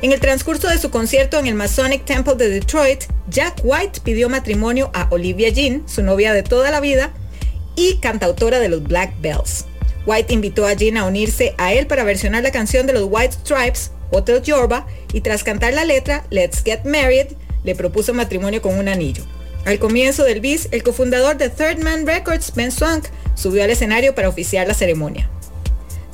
En 0.00 0.12
el 0.12 0.20
transcurso 0.20 0.68
de 0.68 0.78
su 0.78 0.90
concierto 0.90 1.38
en 1.38 1.48
el 1.48 1.54
Masonic 1.54 2.04
Temple 2.04 2.36
de 2.36 2.48
Detroit, 2.48 3.04
Jack 3.28 3.60
White 3.64 4.00
pidió 4.04 4.28
matrimonio 4.28 4.90
a 4.94 5.08
Olivia 5.10 5.48
Jean, 5.48 5.82
su 5.88 6.02
novia 6.02 6.32
de 6.32 6.44
toda 6.44 6.70
la 6.70 6.80
vida 6.80 7.12
y 7.74 7.96
cantautora 7.96 8.60
de 8.60 8.68
los 8.68 8.84
Black 8.84 9.20
Bells. 9.20 9.66
White 10.08 10.32
invitó 10.32 10.64
a 10.64 10.72
Jean 10.72 10.96
a 10.96 11.04
unirse 11.04 11.54
a 11.58 11.74
él 11.74 11.86
para 11.86 12.02
versionar 12.02 12.42
la 12.42 12.50
canción 12.50 12.86
de 12.86 12.94
los 12.94 13.08
White 13.10 13.36
Stripes, 13.44 13.90
Hotel 14.10 14.42
Yorba, 14.42 14.86
y 15.12 15.20
tras 15.20 15.44
cantar 15.44 15.74
la 15.74 15.84
letra 15.84 16.24
Let's 16.30 16.62
Get 16.64 16.84
Married, 16.84 17.26
le 17.62 17.74
propuso 17.74 18.14
matrimonio 18.14 18.62
con 18.62 18.78
un 18.78 18.88
anillo. 18.88 19.22
Al 19.66 19.78
comienzo 19.78 20.24
del 20.24 20.40
bis, 20.40 20.68
el 20.70 20.82
cofundador 20.82 21.36
de 21.36 21.50
Third 21.50 21.80
Man 21.80 22.06
Records, 22.06 22.54
Ben 22.54 22.72
Swank, 22.72 23.04
subió 23.34 23.62
al 23.62 23.68
escenario 23.68 24.14
para 24.14 24.30
oficiar 24.30 24.66
la 24.66 24.72
ceremonia. 24.72 25.28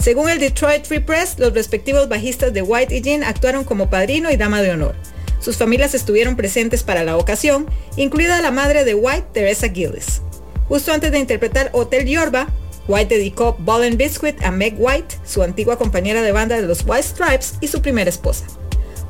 Según 0.00 0.28
el 0.28 0.40
Detroit 0.40 0.86
Free 0.86 0.98
Press, 0.98 1.38
los 1.38 1.54
respectivos 1.54 2.08
bajistas 2.08 2.52
de 2.52 2.62
White 2.62 2.96
y 2.96 3.00
Jean 3.00 3.22
actuaron 3.22 3.62
como 3.62 3.90
padrino 3.90 4.28
y 4.32 4.36
dama 4.36 4.60
de 4.60 4.72
honor. 4.72 4.96
Sus 5.38 5.56
familias 5.56 5.94
estuvieron 5.94 6.34
presentes 6.34 6.82
para 6.82 7.04
la 7.04 7.16
ocasión, 7.16 7.70
incluida 7.96 8.42
la 8.42 8.50
madre 8.50 8.84
de 8.84 8.94
White, 8.96 9.28
Teresa 9.32 9.68
Gillis. 9.68 10.20
Justo 10.66 10.92
antes 10.92 11.12
de 11.12 11.20
interpretar 11.20 11.70
Hotel 11.72 12.06
Yorba, 12.06 12.48
White 12.86 13.14
dedicó 13.14 13.56
Ball 13.58 13.84
and 13.84 13.96
Biscuit 13.96 14.42
a 14.42 14.50
Meg 14.50 14.74
White, 14.78 15.18
su 15.24 15.42
antigua 15.42 15.78
compañera 15.78 16.22
de 16.22 16.32
banda 16.32 16.56
de 16.56 16.66
los 16.66 16.84
White 16.86 17.02
Stripes 17.02 17.54
y 17.60 17.68
su 17.68 17.80
primera 17.80 18.10
esposa. 18.10 18.44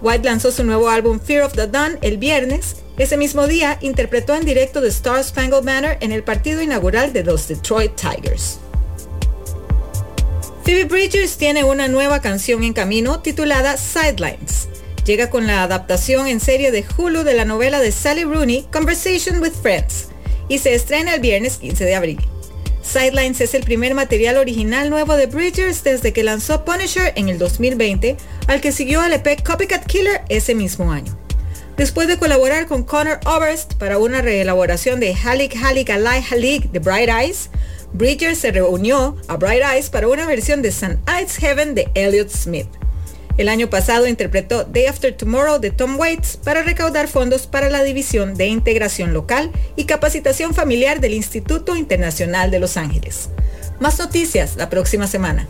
White 0.01 0.25
lanzó 0.25 0.53
su 0.53 0.65
nuevo 0.65 0.89
álbum 0.89 1.19
Fear 1.19 1.45
of 1.45 1.55
the 1.55 1.67
Dawn 1.67 1.99
el 2.03 2.19
viernes. 2.19 2.77
Ese 2.99 3.17
mismo 3.17 3.47
día 3.47 3.79
interpretó 3.81 4.35
en 4.35 4.45
directo 4.45 4.81
The 4.81 4.89
Star 4.89 5.25
Spangled 5.25 5.65
Banner 5.65 5.99
en 6.01 6.13
el 6.13 6.23
partido 6.23 6.63
inaugural 6.63 7.13
de 7.13 7.25
los 7.25 7.49
Detroit 7.49 7.93
Tigers. 7.97 8.59
Phoebe 10.65 10.85
Bridgers 10.85 11.37
tiene 11.37 11.65
una 11.65 11.89
nueva 11.89 12.21
canción 12.21 12.63
en 12.65 12.73
camino 12.73 13.21
titulada 13.21 13.77
Sidelines. 13.77 14.69
Llega 15.05 15.29
con 15.29 15.47
la 15.47 15.63
adaptación 15.63 16.27
en 16.27 16.41
serie 16.41 16.71
de 16.71 16.85
Hulu 16.97 17.25
de 17.25 17.35
la 17.35 17.45
novela 17.45 17.81
de 17.81 17.93
Sally 17.93 18.25
Rooney, 18.25 18.67
Conversation 18.73 19.43
with 19.43 19.53
Friends, 19.53 20.09
y 20.49 20.59
se 20.59 20.75
estrena 20.75 21.15
el 21.15 21.21
viernes 21.21 21.59
15 21.59 21.85
de 21.85 21.95
abril. 21.95 22.34
Sidelines 22.85 23.41
es 23.41 23.55
el 23.55 23.65
primer 23.65 23.95
material 23.95 24.37
original 24.37 24.91
nuevo 24.91 25.17
de 25.17 25.27
Bridgers 25.27 25.83
desde 25.83 26.13
que 26.13 26.23
lanzó 26.23 26.65
Punisher 26.65 27.15
en 27.17 27.31
el 27.31 27.39
2020, 27.39 28.17
al 28.47 28.61
que 28.61 28.73
siguió 28.73 29.03
el 29.03 29.15
EP 29.15 29.43
Copycat 29.43 29.87
Killer 29.87 30.21
ese 30.29 30.55
mismo 30.55 30.93
año. 30.93 31.17
Después 31.79 32.07
de 32.07 32.19
colaborar 32.19 32.67
con 32.67 32.85
Connor 32.85 33.19
Oberst 33.25 33.75
para 33.75 33.99
una 33.99 34.21
reelaboración 34.21 35.01
de 35.01 35.15
Halik 35.15 35.57
Halik 35.57 35.91
Alai 35.91 36.23
Halik 36.31 36.71
de 36.71 36.79
Bright 36.79 37.09
Eyes, 37.09 37.51
Bridgers 37.95 38.39
se 38.39 38.53
reunió 38.53 39.17
a 39.29 39.37
Bright 39.37 39.63
Eyes 39.65 39.89
para 39.89 40.07
una 40.07 40.27
versión 40.27 40.61
de 40.61 40.69
St. 40.69 40.99
Ides 41.09 41.37
Heaven 41.39 41.75
de 41.75 41.89
Elliott 41.95 42.29
Smith. 42.29 42.69
El 43.37 43.49
año 43.49 43.69
pasado 43.69 44.07
interpretó 44.07 44.63
Day 44.65 44.87
After 44.87 45.13
Tomorrow 45.13 45.59
de 45.59 45.73
Tom 45.73 45.99
Waits 45.99 46.37
para 46.37 46.63
recaudar 46.63 47.09
fondos 47.09 47.49
para 47.49 47.69
la 47.69 47.83
División 47.83 48.35
de 48.37 48.47
Integración 48.47 49.13
Local 49.13 49.51
y 49.75 49.87
Capacitación 49.87 50.55
Familiar 50.55 51.01
del 51.01 51.15
Instituto 51.15 51.75
Internacional 51.75 52.53
de 52.53 52.61
Los 52.61 52.77
Ángeles. 52.77 53.31
Más 53.81 53.99
noticias 53.99 54.57
la 54.57 54.71
próxima 54.71 55.09
semana. 55.09 55.49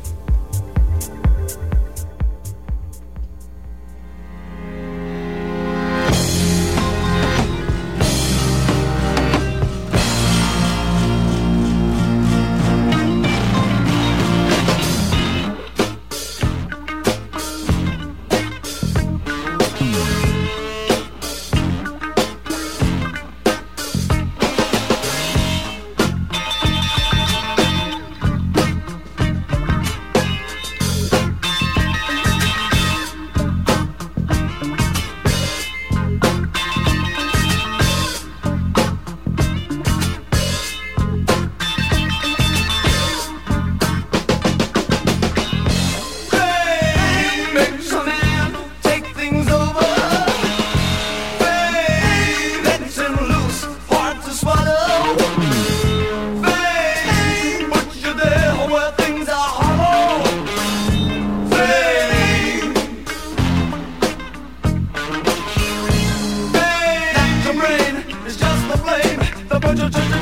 Turn, 69.77 69.91
turn. 69.91 70.14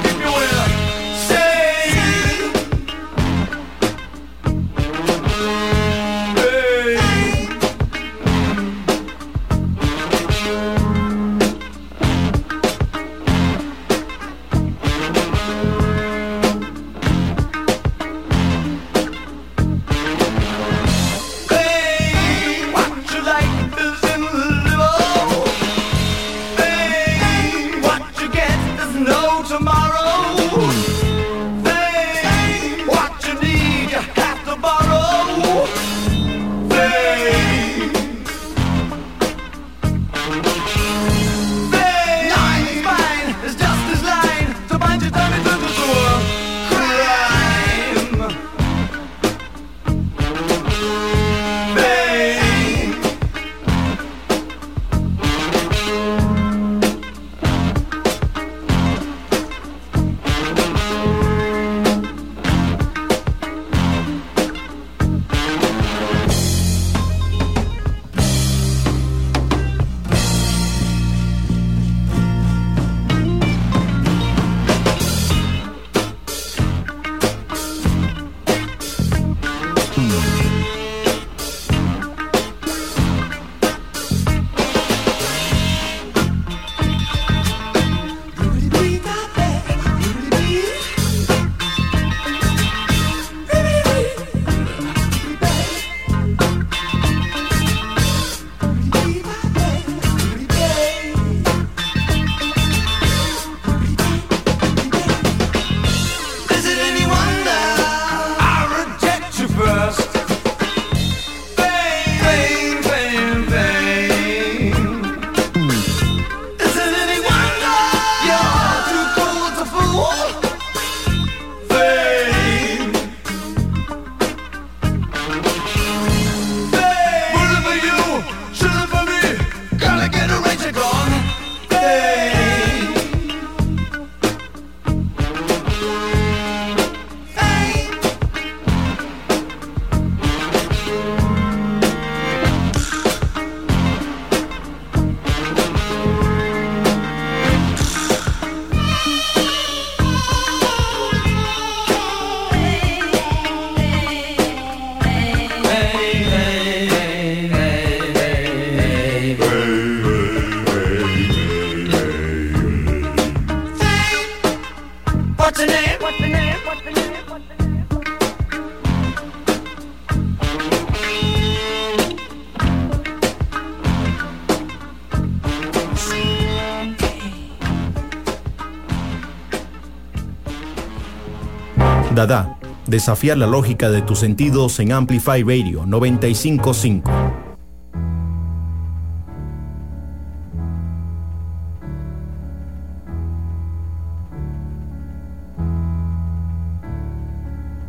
desafiar 182.92 183.38
la 183.38 183.46
lógica 183.46 183.90
de 183.90 184.02
tus 184.02 184.18
sentidos 184.18 184.78
en 184.78 184.92
Amplify 184.92 185.42
Radio 185.42 185.86
955. 185.86 187.10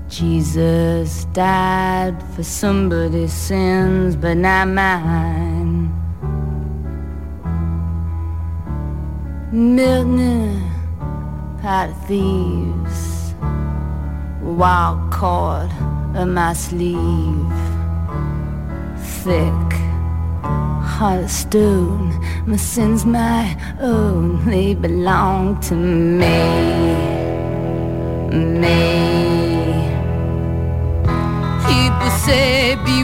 Jesus 0.07 1.25
died 1.33 2.15
for 2.33 2.43
somebody's 2.43 3.33
sins, 3.33 4.15
but 4.15 4.37
not 4.37 4.69
mine. 4.69 5.91
Milton, 9.51 10.61
pot 11.61 11.89
of 11.89 12.07
thieves. 12.07 12.52
wild 14.63 15.11
cord 15.11 15.69
in 16.15 16.33
my 16.33 16.53
sleeve. 16.53 17.53
Thick, 19.21 19.71
heart 20.95 21.25
of 21.25 21.29
stone, 21.29 22.07
my 22.47 22.55
sins 22.55 23.05
my 23.05 23.57
own, 23.81 24.45
they 24.45 24.73
belong 24.73 25.59
to 25.67 25.75
me, 25.75 26.39
me. 28.63 28.79
People 31.67 32.11
say, 32.25 32.77
be 32.85 33.02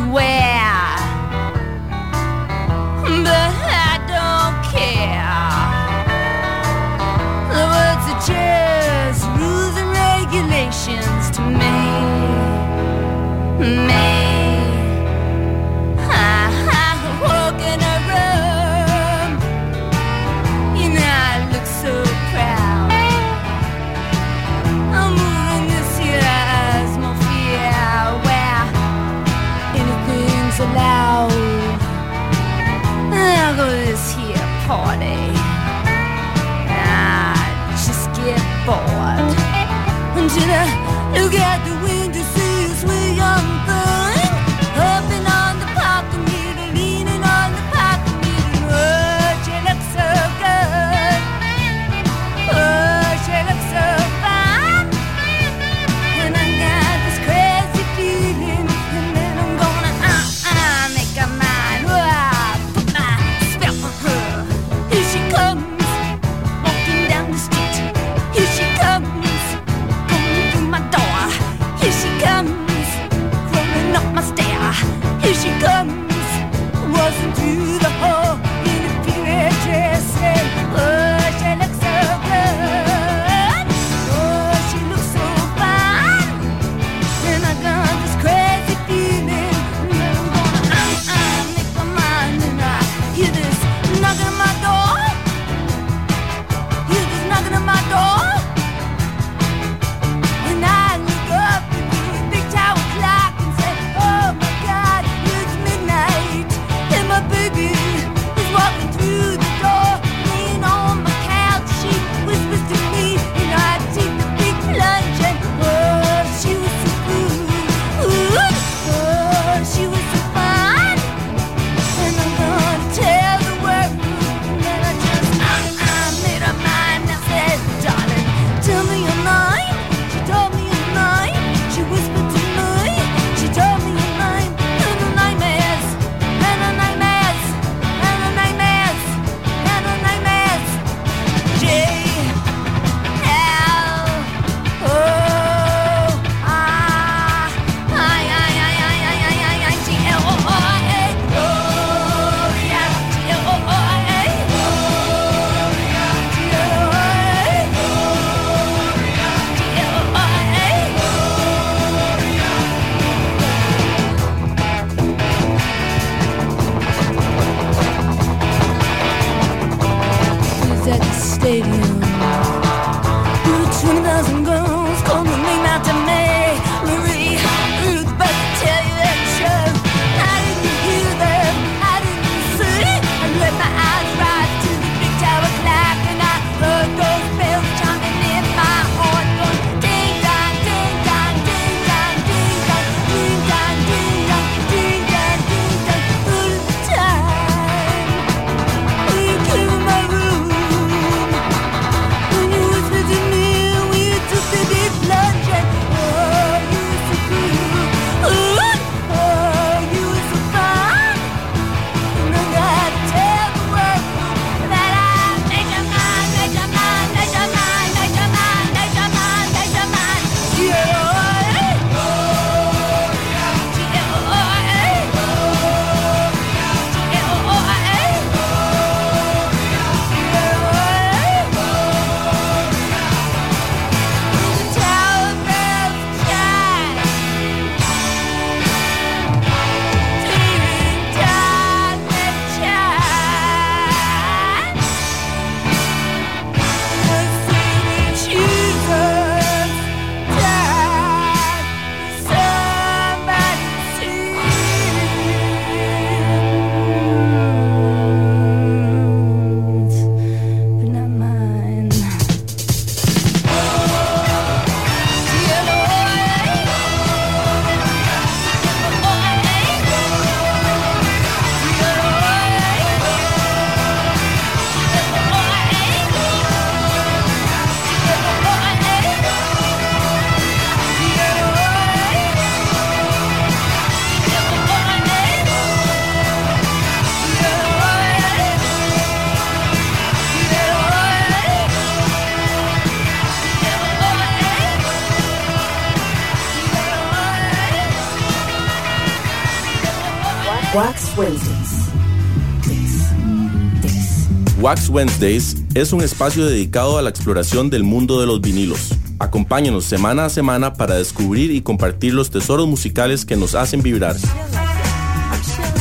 Wax 304.70 304.88
Wednesdays 304.88 305.56
es 305.74 305.94
un 305.94 306.04
espacio 306.04 306.46
dedicado 306.46 307.00
a 307.00 307.02
la 307.02 307.10
exploración 307.10 307.72
del 307.72 307.84
mundo 307.84 308.20
de 308.20 308.28
los 308.28 308.40
vinilos. 308.40 308.90
Acompáñanos 309.18 309.84
semana 309.86 310.26
a 310.26 310.30
semana 310.30 310.74
para 310.74 310.94
descubrir 310.94 311.50
y 311.50 311.64
compartir 311.64 312.14
los 312.14 312.30
tesoros 312.30 312.68
musicales 312.68 313.26
que 313.26 313.36
nos 313.36 313.56
hacen 313.56 313.82
vibrar. 313.82 314.16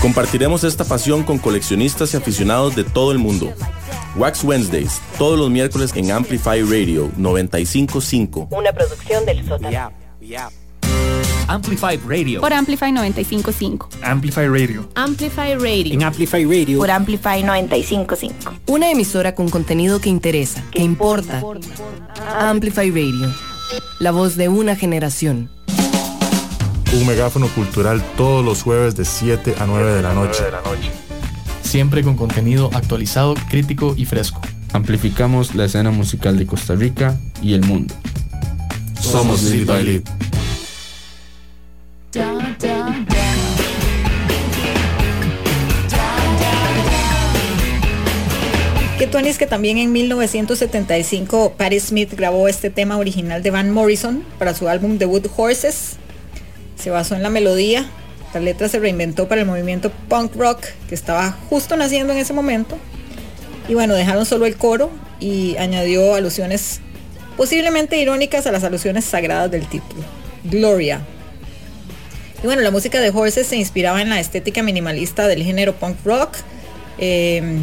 Compartiremos 0.01 0.65
esta 0.65 0.87
pasión 0.87 1.23
con 1.23 1.37
coleccionistas 1.37 2.15
y 2.15 2.17
aficionados 2.17 2.77
de 2.77 2.85
todo 2.85 3.13
el 3.13 3.19
mundo. 3.19 3.53
Wax 4.17 4.43
Wednesdays, 4.43 5.03
todos 5.19 5.39
los 5.39 5.51
miércoles 5.51 5.93
en 5.95 6.11
Amplify 6.11 6.63
Radio 6.63 7.13
955. 7.19 8.49
Una 8.53 8.73
producción 8.73 9.27
del 9.27 9.47
sótano. 9.47 9.93
Amplify 11.49 11.99
Radio. 12.07 12.43
Por 12.43 12.53
Amplify 12.53 12.93
955. 12.93 13.89
Amplify 14.03 14.47
Radio. 14.49 14.87
Amplify 14.95 15.55
Radio. 15.55 15.95
En 15.95 16.03
Amplify 16.03 16.45
Radio. 16.45 16.79
Por 16.79 16.91
Amplify 16.91 17.43
955. 17.43 18.53
Una 18.67 18.91
emisora 18.91 19.35
con 19.35 19.49
contenido 19.49 19.99
que 19.99 20.11
interesa, 20.11 20.63
que 20.71 20.83
importa. 20.83 21.43
Amplify 22.39 22.91
Radio. 22.91 23.35
La 23.99 24.11
voz 24.11 24.37
de 24.37 24.51
una 24.51 24.77
generación. 24.77 25.49
Un 26.93 27.07
megáfono 27.07 27.49
cultural 27.49 28.03
todos 28.19 28.45
los 28.45 28.63
jueves 28.63 28.95
de 28.97 29.07
7 29.07 29.55
a 29.59 29.65
9 29.65 29.95
de 29.95 30.03
la 30.03 30.13
noche. 30.13 30.45
Siempre 31.63 32.03
con 32.03 32.17
contenido 32.17 32.69
actualizado, 32.75 33.35
crítico 33.49 33.95
y 33.97 34.05
fresco. 34.05 34.43
Amplificamos 34.75 35.55
la 35.55 35.65
escena 35.65 35.91
musical 35.91 36.37
de 36.37 36.47
Costa 36.47 36.75
Rica 36.75 37.19
y 37.41 37.55
el 37.55 37.65
mundo. 37.65 37.95
Somos 39.01 39.43
Lead 39.45 39.67
by 39.67 39.83
Lead. 39.83 40.03
Tony 49.11 49.29
es 49.29 49.39
que 49.39 49.47
también 49.47 49.79
en 49.79 49.91
1975 49.91 51.55
Patti 51.57 51.81
Smith 51.81 52.13
grabó 52.15 52.47
este 52.47 52.69
tema 52.69 52.99
original 52.99 53.43
de 53.43 53.51
Van 53.51 53.71
Morrison 53.71 54.23
para 54.39 54.55
su 54.55 54.69
álbum 54.69 54.99
debut 54.99 55.27
Horses. 55.35 55.97
Se 56.77 56.91
basó 56.91 57.15
en 57.15 57.23
la 57.23 57.31
melodía, 57.31 57.89
la 58.35 58.41
letra 58.41 58.69
se 58.69 58.79
reinventó 58.79 59.27
para 59.27 59.41
el 59.41 59.47
movimiento 59.47 59.91
punk 60.09 60.37
rock 60.37 60.61
que 60.89 60.95
estaba 60.95 61.33
justo 61.49 61.75
naciendo 61.77 62.13
en 62.13 62.19
ese 62.19 62.35
momento. 62.35 62.77
Y 63.67 63.75
bueno, 63.75 63.95
dejaron 63.95 64.27
solo 64.27 64.45
el 64.45 64.57
coro 64.57 64.91
y 65.21 65.57
añadió 65.57 66.15
alusiones 66.15 66.81
posiblemente 67.39 67.97
irónicas 67.97 68.47
a 68.47 68.53
las 68.53 68.63
alusiones 68.63 69.07
sagradas 69.07 69.51
del 69.51 69.67
título. 69.69 70.03
Gloria. 70.45 71.01
Y 72.43 72.47
bueno, 72.47 72.61
la 72.61 72.71
música 72.71 73.01
de 73.01 73.09
Horses 73.09 73.47
se 73.47 73.57
inspiraba 73.57 74.03
en 74.03 74.11
la 74.11 74.21
estética 74.21 74.63
minimalista 74.63 75.27
del 75.29 75.43
género 75.43 75.75
punk 75.75 75.97
rock. 76.05 76.37
Eh, 76.99 77.59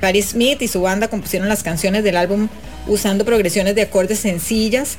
Patti 0.00 0.22
Smith 0.22 0.62
y 0.62 0.68
su 0.68 0.80
banda 0.80 1.08
compusieron 1.08 1.48
las 1.48 1.62
canciones 1.62 2.04
del 2.04 2.16
álbum 2.16 2.48
usando 2.86 3.24
progresiones 3.24 3.74
de 3.74 3.82
acordes 3.82 4.18
sencillas, 4.18 4.96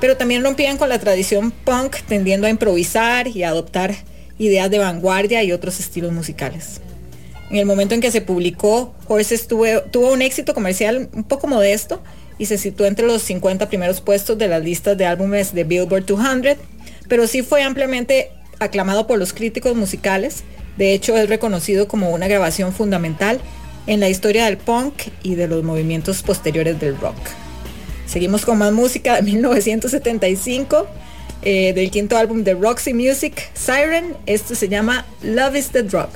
pero 0.00 0.16
también 0.16 0.42
rompían 0.42 0.76
con 0.76 0.88
la 0.88 0.98
tradición 0.98 1.50
punk, 1.50 1.96
tendiendo 2.06 2.46
a 2.46 2.50
improvisar 2.50 3.28
y 3.28 3.42
a 3.42 3.48
adoptar 3.48 3.94
ideas 4.38 4.70
de 4.70 4.78
vanguardia 4.78 5.42
y 5.42 5.52
otros 5.52 5.80
estilos 5.80 6.12
musicales. 6.12 6.80
En 7.50 7.56
el 7.56 7.66
momento 7.66 7.94
en 7.94 8.00
que 8.00 8.10
se 8.10 8.20
publicó, 8.20 8.94
Horses 9.06 9.48
tuvo, 9.48 9.64
tuvo 9.90 10.12
un 10.12 10.22
éxito 10.22 10.54
comercial 10.54 11.08
un 11.12 11.24
poco 11.24 11.46
modesto 11.46 12.02
y 12.38 12.46
se 12.46 12.58
situó 12.58 12.86
entre 12.86 13.06
los 13.06 13.22
50 13.22 13.68
primeros 13.68 14.00
puestos 14.00 14.38
de 14.38 14.48
las 14.48 14.62
listas 14.62 14.96
de 14.96 15.06
álbumes 15.06 15.54
de 15.54 15.64
Billboard 15.64 16.06
200, 16.06 16.56
pero 17.08 17.26
sí 17.26 17.42
fue 17.42 17.62
ampliamente 17.62 18.30
aclamado 18.60 19.06
por 19.06 19.18
los 19.18 19.32
críticos 19.32 19.74
musicales. 19.74 20.44
De 20.76 20.92
hecho, 20.92 21.16
es 21.16 21.28
reconocido 21.28 21.88
como 21.88 22.10
una 22.10 22.28
grabación 22.28 22.72
fundamental 22.72 23.40
en 23.88 24.00
la 24.00 24.08
historia 24.08 24.44
del 24.44 24.58
punk 24.58 24.94
y 25.22 25.34
de 25.34 25.48
los 25.48 25.64
movimientos 25.64 26.22
posteriores 26.22 26.78
del 26.78 26.96
rock. 26.98 27.16
Seguimos 28.06 28.44
con 28.44 28.58
más 28.58 28.72
música 28.72 29.16
de 29.16 29.22
1975, 29.22 30.86
eh, 31.42 31.72
del 31.72 31.90
quinto 31.90 32.16
álbum 32.16 32.44
de 32.44 32.54
Roxy 32.54 32.94
Music, 32.94 33.50
Siren. 33.54 34.14
Esto 34.26 34.54
se 34.54 34.68
llama 34.68 35.06
Love 35.22 35.56
is 35.56 35.70
the 35.70 35.82
Drug. 35.82 36.08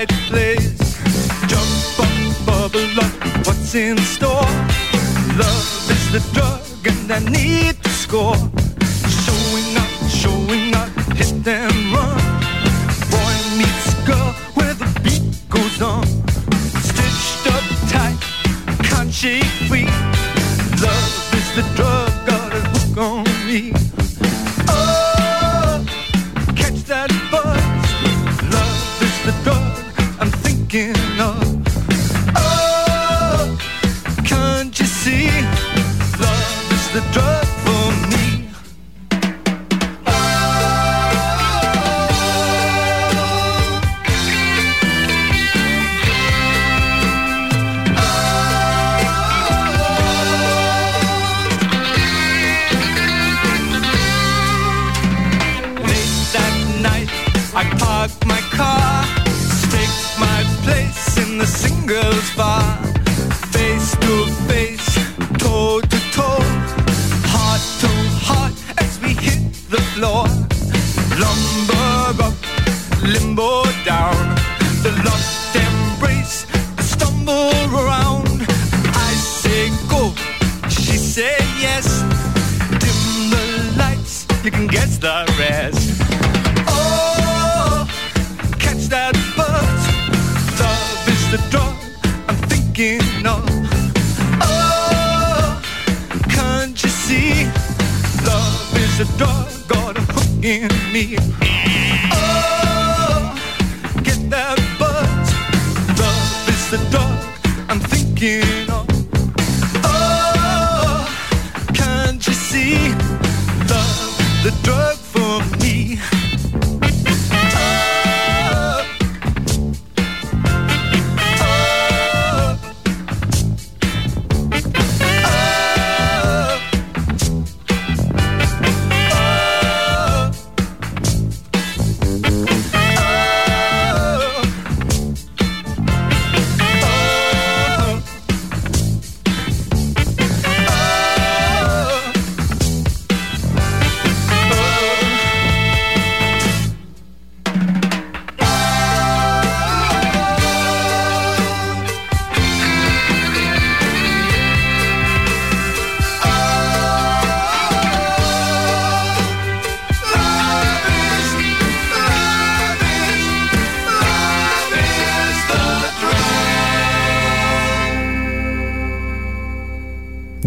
Red 0.00 0.10
light 0.10 0.28
plays. 0.28 0.78
Jump 1.48 2.00
up, 2.00 2.46
bubble 2.46 3.00
up, 3.00 3.46
what's 3.46 3.74
in 3.74 3.98
store? 3.98 4.50
Love 5.36 5.90
is 5.90 6.12
the 6.12 6.20
drug, 6.32 6.86
and 6.86 7.12
I 7.12 7.18
need 7.30 7.82
to 7.82 7.90
score. 7.90 8.36
Showing 9.24 9.76
up, 9.76 9.92
showing 10.08 10.74
up, 10.74 10.90
hit 11.16 11.46
and 11.46 11.92
run. 11.92 12.19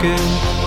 good. 0.00 0.57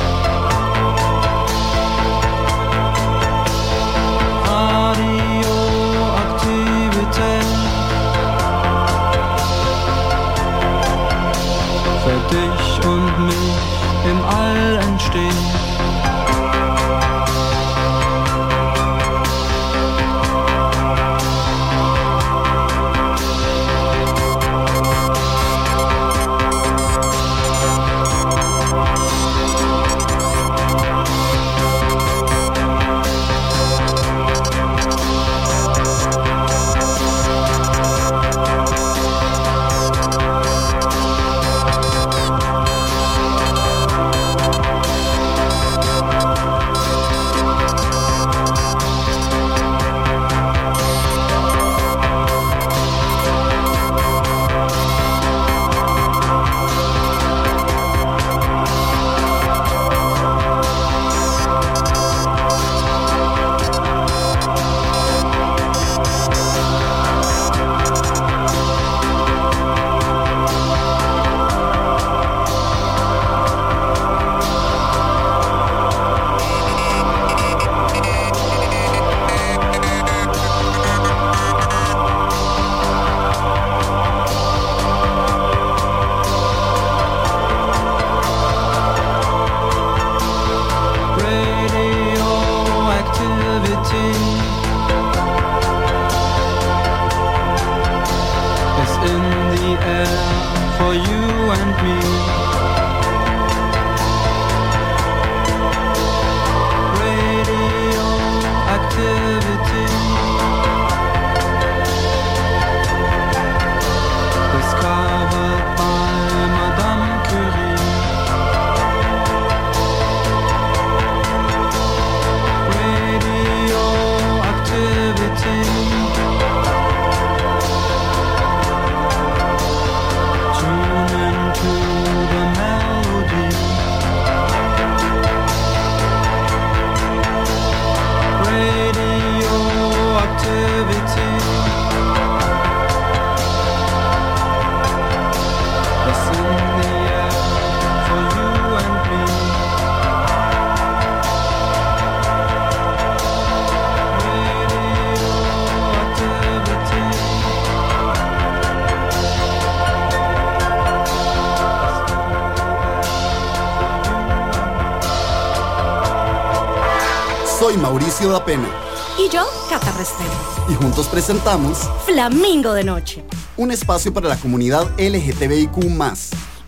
Pena 168.46 168.70
Y 169.18 169.34
yo, 169.34 169.44
Cata 169.68 169.92
Restrepo. 169.98 170.32
y 170.70 170.76
juntos 170.76 171.08
presentamos 171.08 171.80
Flamingo 172.06 172.72
de 172.74 172.84
Noche. 172.84 173.24
un 173.58 173.72
espacio 173.72 174.14
para 174.14 174.30
la 174.30 174.38
comunidad 174.38 174.88
LGTBIQ+. 175.00 175.80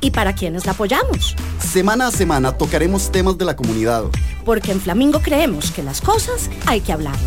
¿Y 0.01 0.09
para 0.09 0.33
quienes 0.33 0.65
la 0.65 0.71
apoyamos? 0.71 1.35
Semana 1.59 2.07
a 2.07 2.11
semana 2.11 2.53
tocaremos 2.57 3.11
temas 3.11 3.37
de 3.37 3.45
la 3.45 3.55
comunidad. 3.55 4.05
Porque 4.43 4.71
en 4.71 4.81
Flamingo 4.81 5.19
creemos 5.21 5.69
que 5.69 5.83
las 5.83 6.01
cosas 6.01 6.49
hay 6.65 6.81
que 6.81 6.91
hablarlas. 6.91 7.21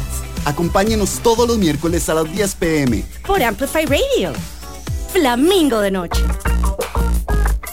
Acompáñenos 0.44 1.20
todos 1.22 1.46
los 1.46 1.58
miércoles 1.58 2.08
a 2.08 2.14
las 2.14 2.30
10 2.32 2.54
pm. 2.56 3.04
Por 3.24 3.40
Amplify 3.44 3.86
Radio. 3.86 4.32
Flamingo 5.12 5.78
de 5.78 5.92
Noche. 5.92 6.24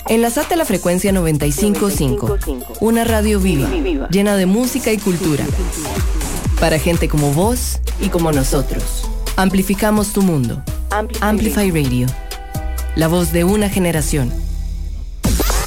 Enlazate 0.08 0.54
a 0.54 0.58
la 0.58 0.66
frecuencia 0.66 1.12
955, 1.14 2.38
una 2.82 3.06
radio 3.06 3.40
viva, 3.40 3.70
llena 4.10 4.36
de 4.36 4.46
música 4.46 4.92
y 4.92 4.98
cultura. 4.98 5.46
Para 6.64 6.80
gente 6.80 7.10
como 7.10 7.34
vos 7.34 7.82
y 8.00 8.08
como 8.08 8.32
nosotros. 8.32 9.04
Amplificamos 9.36 10.14
tu 10.14 10.22
mundo. 10.22 10.64
Amplify 11.20 11.70
Radio. 11.72 12.08
La 12.96 13.10
voz 13.10 13.34
de 13.34 13.44
una 13.44 13.68
generación. 13.68 14.32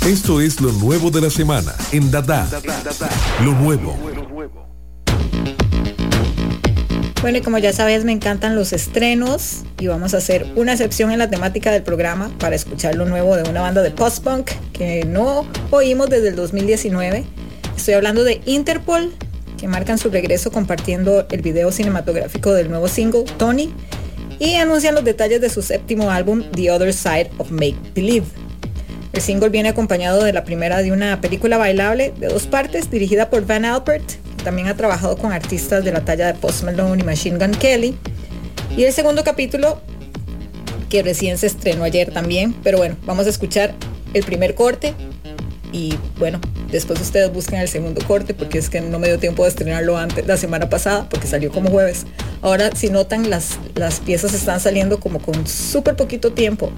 Esto 0.06 0.40
es 0.40 0.58
lo 0.62 0.72
nuevo 0.72 1.10
de 1.10 1.20
la 1.20 1.28
semana 1.28 1.74
en 1.92 2.10
Dada. 2.10 2.48
Lo 3.44 3.52
nuevo. 3.52 3.94
Bueno, 7.20 7.36
y 7.36 7.40
como 7.42 7.58
ya 7.58 7.74
sabes, 7.74 8.06
me 8.06 8.12
encantan 8.12 8.54
los 8.54 8.72
estrenos 8.72 9.64
y 9.78 9.88
vamos 9.88 10.14
a 10.14 10.16
hacer 10.16 10.50
una 10.56 10.72
excepción 10.72 11.10
en 11.10 11.18
la 11.18 11.28
temática 11.28 11.70
del 11.72 11.82
programa 11.82 12.30
para 12.38 12.56
escuchar 12.56 12.94
lo 12.94 13.04
nuevo 13.04 13.36
de 13.36 13.46
una 13.46 13.60
banda 13.60 13.82
de 13.82 13.90
post-punk 13.90 14.50
que 14.72 15.04
no 15.04 15.46
oímos 15.70 16.08
desde 16.08 16.28
el 16.28 16.36
2019. 16.36 17.26
Estoy 17.76 17.92
hablando 17.92 18.24
de 18.24 18.40
Interpol, 18.46 19.12
que 19.58 19.68
marcan 19.68 19.98
su 19.98 20.10
regreso 20.10 20.50
compartiendo 20.50 21.26
el 21.30 21.42
video 21.42 21.72
cinematográfico 21.72 22.52
del 22.52 22.70
nuevo 22.70 22.88
single, 22.88 23.24
Tony, 23.38 23.72
y 24.38 24.54
anuncian 24.54 24.94
los 24.94 25.04
detalles 25.04 25.40
de 25.40 25.48
su 25.48 25.62
séptimo 25.62 26.10
álbum, 26.10 26.44
The 26.52 26.70
Other 26.70 26.92
Side 26.92 27.30
of 27.38 27.50
Make 27.50 27.76
Believe. 27.94 28.26
El 29.12 29.22
single 29.22 29.48
viene 29.48 29.70
acompañado 29.70 30.22
de 30.22 30.32
la 30.32 30.44
primera 30.44 30.82
de 30.82 30.92
una 30.92 31.20
película 31.20 31.56
bailable 31.56 32.12
de 32.18 32.28
dos 32.28 32.46
partes 32.46 32.90
dirigida 32.90 33.30
por 33.30 33.46
Van 33.46 33.64
Alpert, 33.64 34.04
que 34.36 34.44
también 34.44 34.68
ha 34.68 34.76
trabajado 34.76 35.16
con 35.16 35.32
artistas 35.32 35.84
de 35.84 35.92
la 35.92 36.04
talla 36.04 36.26
de 36.26 36.34
Post 36.34 36.64
Malone 36.64 37.02
y 37.02 37.06
Machine 37.06 37.38
Gun 37.38 37.52
Kelly. 37.52 37.96
Y 38.76 38.84
el 38.84 38.92
segundo 38.92 39.24
capítulo, 39.24 39.80
que 40.90 41.02
recién 41.02 41.38
se 41.38 41.46
estrenó 41.46 41.84
ayer 41.84 42.12
también, 42.12 42.54
pero 42.62 42.76
bueno, 42.76 42.96
vamos 43.06 43.26
a 43.26 43.30
escuchar 43.30 43.74
el 44.12 44.22
primer 44.22 44.54
corte 44.54 44.94
y 45.76 45.94
bueno, 46.18 46.40
después 46.70 46.98
ustedes 47.02 47.30
busquen 47.30 47.60
el 47.60 47.68
segundo 47.68 48.02
corte 48.06 48.32
porque 48.32 48.56
es 48.56 48.70
que 48.70 48.80
no 48.80 48.98
me 48.98 49.08
dio 49.08 49.18
tiempo 49.18 49.42
de 49.42 49.50
estrenarlo 49.50 49.98
antes, 49.98 50.26
la 50.26 50.38
semana 50.38 50.70
pasada, 50.70 51.06
porque 51.10 51.26
salió 51.26 51.52
como 51.52 51.68
jueves. 51.68 52.06
Ahora, 52.40 52.70
si 52.74 52.88
notan, 52.88 53.28
las, 53.28 53.58
las 53.74 54.00
piezas 54.00 54.32
están 54.32 54.58
saliendo 54.58 54.98
como 55.00 55.18
con 55.18 55.46
súper 55.46 55.94
poquito 55.94 56.32
tiempo. 56.32 56.72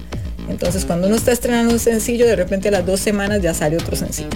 Entonces, 0.48 0.84
cuando 0.84 1.06
uno 1.06 1.14
está 1.14 1.30
estrenando 1.30 1.72
un 1.72 1.78
sencillo, 1.78 2.26
de 2.26 2.34
repente 2.34 2.68
a 2.68 2.70
las 2.72 2.84
dos 2.84 2.98
semanas 2.98 3.40
ya 3.40 3.54
sale 3.54 3.76
otro 3.76 3.94
sencillo. 3.94 4.30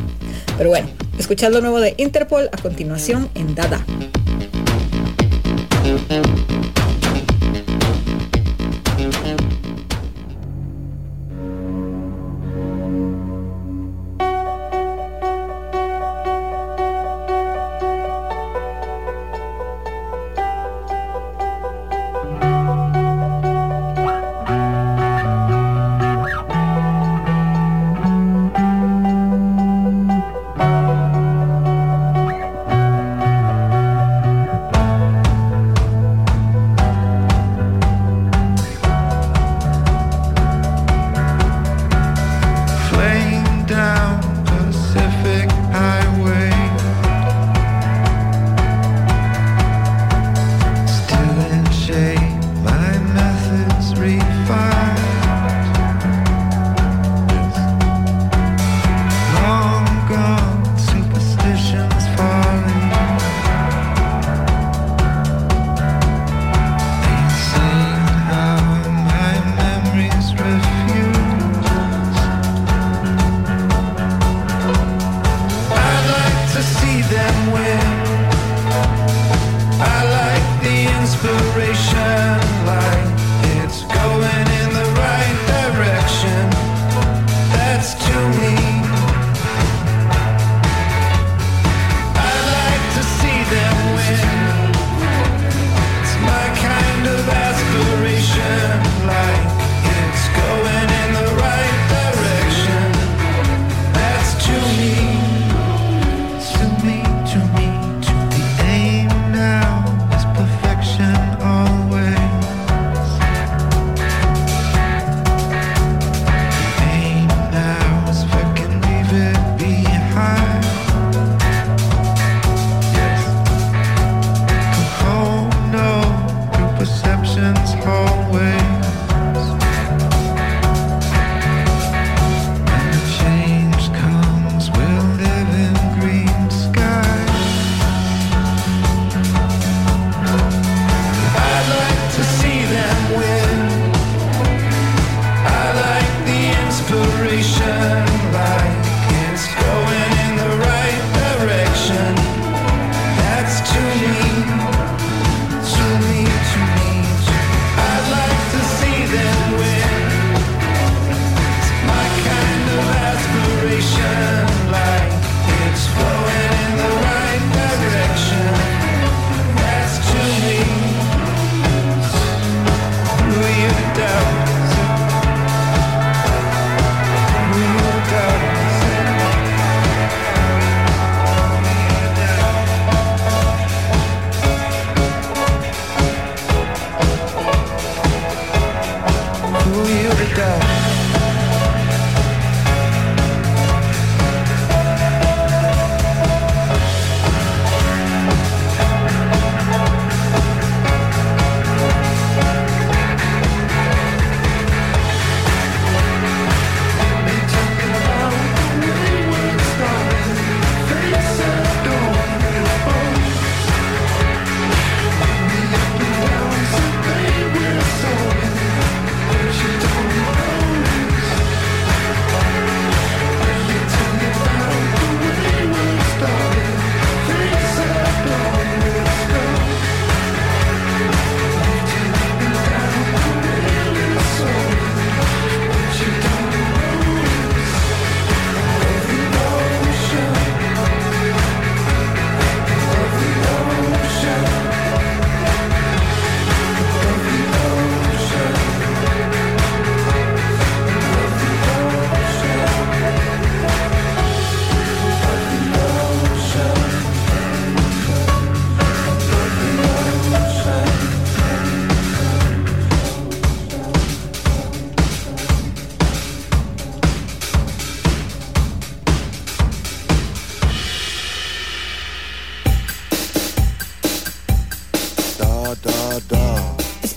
Pero 0.56 0.70
bueno, 0.70 0.88
escuchad 1.18 1.50
lo 1.50 1.60
nuevo 1.60 1.80
de 1.80 1.94
Interpol 1.96 2.48
a 2.52 2.56
continuación 2.58 3.30
en 3.34 3.56
Dada. 3.56 3.84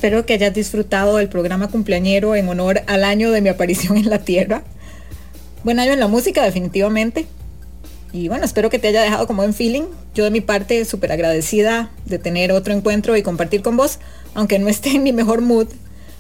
Espero 0.06 0.24
que 0.24 0.36
hayas 0.36 0.54
disfrutado 0.54 1.18
del 1.18 1.30
programa 1.30 1.68
cumpleañero 1.70 2.36
en 2.36 2.48
honor 2.48 2.84
al 2.86 3.04
año 3.04 3.32
de 3.32 3.42
mi 3.42 3.50
aparición 3.50 3.98
en 3.98 4.08
la 4.08 4.20
Tierra. 4.20 4.62
Buen 5.64 5.80
año 5.80 5.94
en 5.94 6.00
la 6.00 6.08
música, 6.08 6.44
definitivamente. 6.44 7.26
Y 8.14 8.28
bueno, 8.28 8.46
espero 8.46 8.70
que 8.70 8.78
te 8.78 8.90
haya 8.90 9.02
dejado 9.02 9.26
como 9.26 9.42
buen 9.42 9.56
feeling. 9.56 9.86
Yo 10.14 10.24
de 10.24 10.30
mi 10.30 10.42
parte 10.42 10.86
súper 10.86 11.12
agradecida 11.12 11.90
de 12.06 12.20
tener 12.20 12.52
otro 12.52 12.72
encuentro 12.76 13.18
y 13.18 13.24
compartir 13.24 13.64
con 13.64 13.78
vos, 13.78 13.98
aunque 14.36 14.60
no 14.60 14.68
esté 14.68 14.92
en 14.92 15.02
mi 15.02 15.12
mejor 15.12 15.42
mood. 15.42 15.70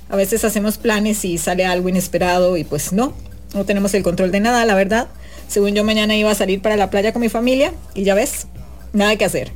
A 0.09 0.15
veces 0.15 0.43
hacemos 0.45 0.79
planes 0.79 1.23
y 1.23 1.37
sale 1.37 1.63
algo 1.63 1.87
inesperado 1.87 2.57
y 2.57 2.63
pues 2.63 2.91
no, 2.91 3.13
no 3.53 3.65
tenemos 3.65 3.93
el 3.93 4.01
control 4.01 4.31
de 4.31 4.39
nada, 4.39 4.65
la 4.65 4.73
verdad. 4.73 5.09
Según 5.47 5.75
yo 5.75 5.83
mañana 5.83 6.15
iba 6.15 6.31
a 6.31 6.35
salir 6.35 6.59
para 6.59 6.75
la 6.75 6.89
playa 6.89 7.13
con 7.13 7.21
mi 7.21 7.29
familia 7.29 7.71
y 7.93 8.03
ya 8.03 8.15
ves, 8.15 8.47
nada 8.93 9.15
que 9.15 9.25
hacer. 9.25 9.51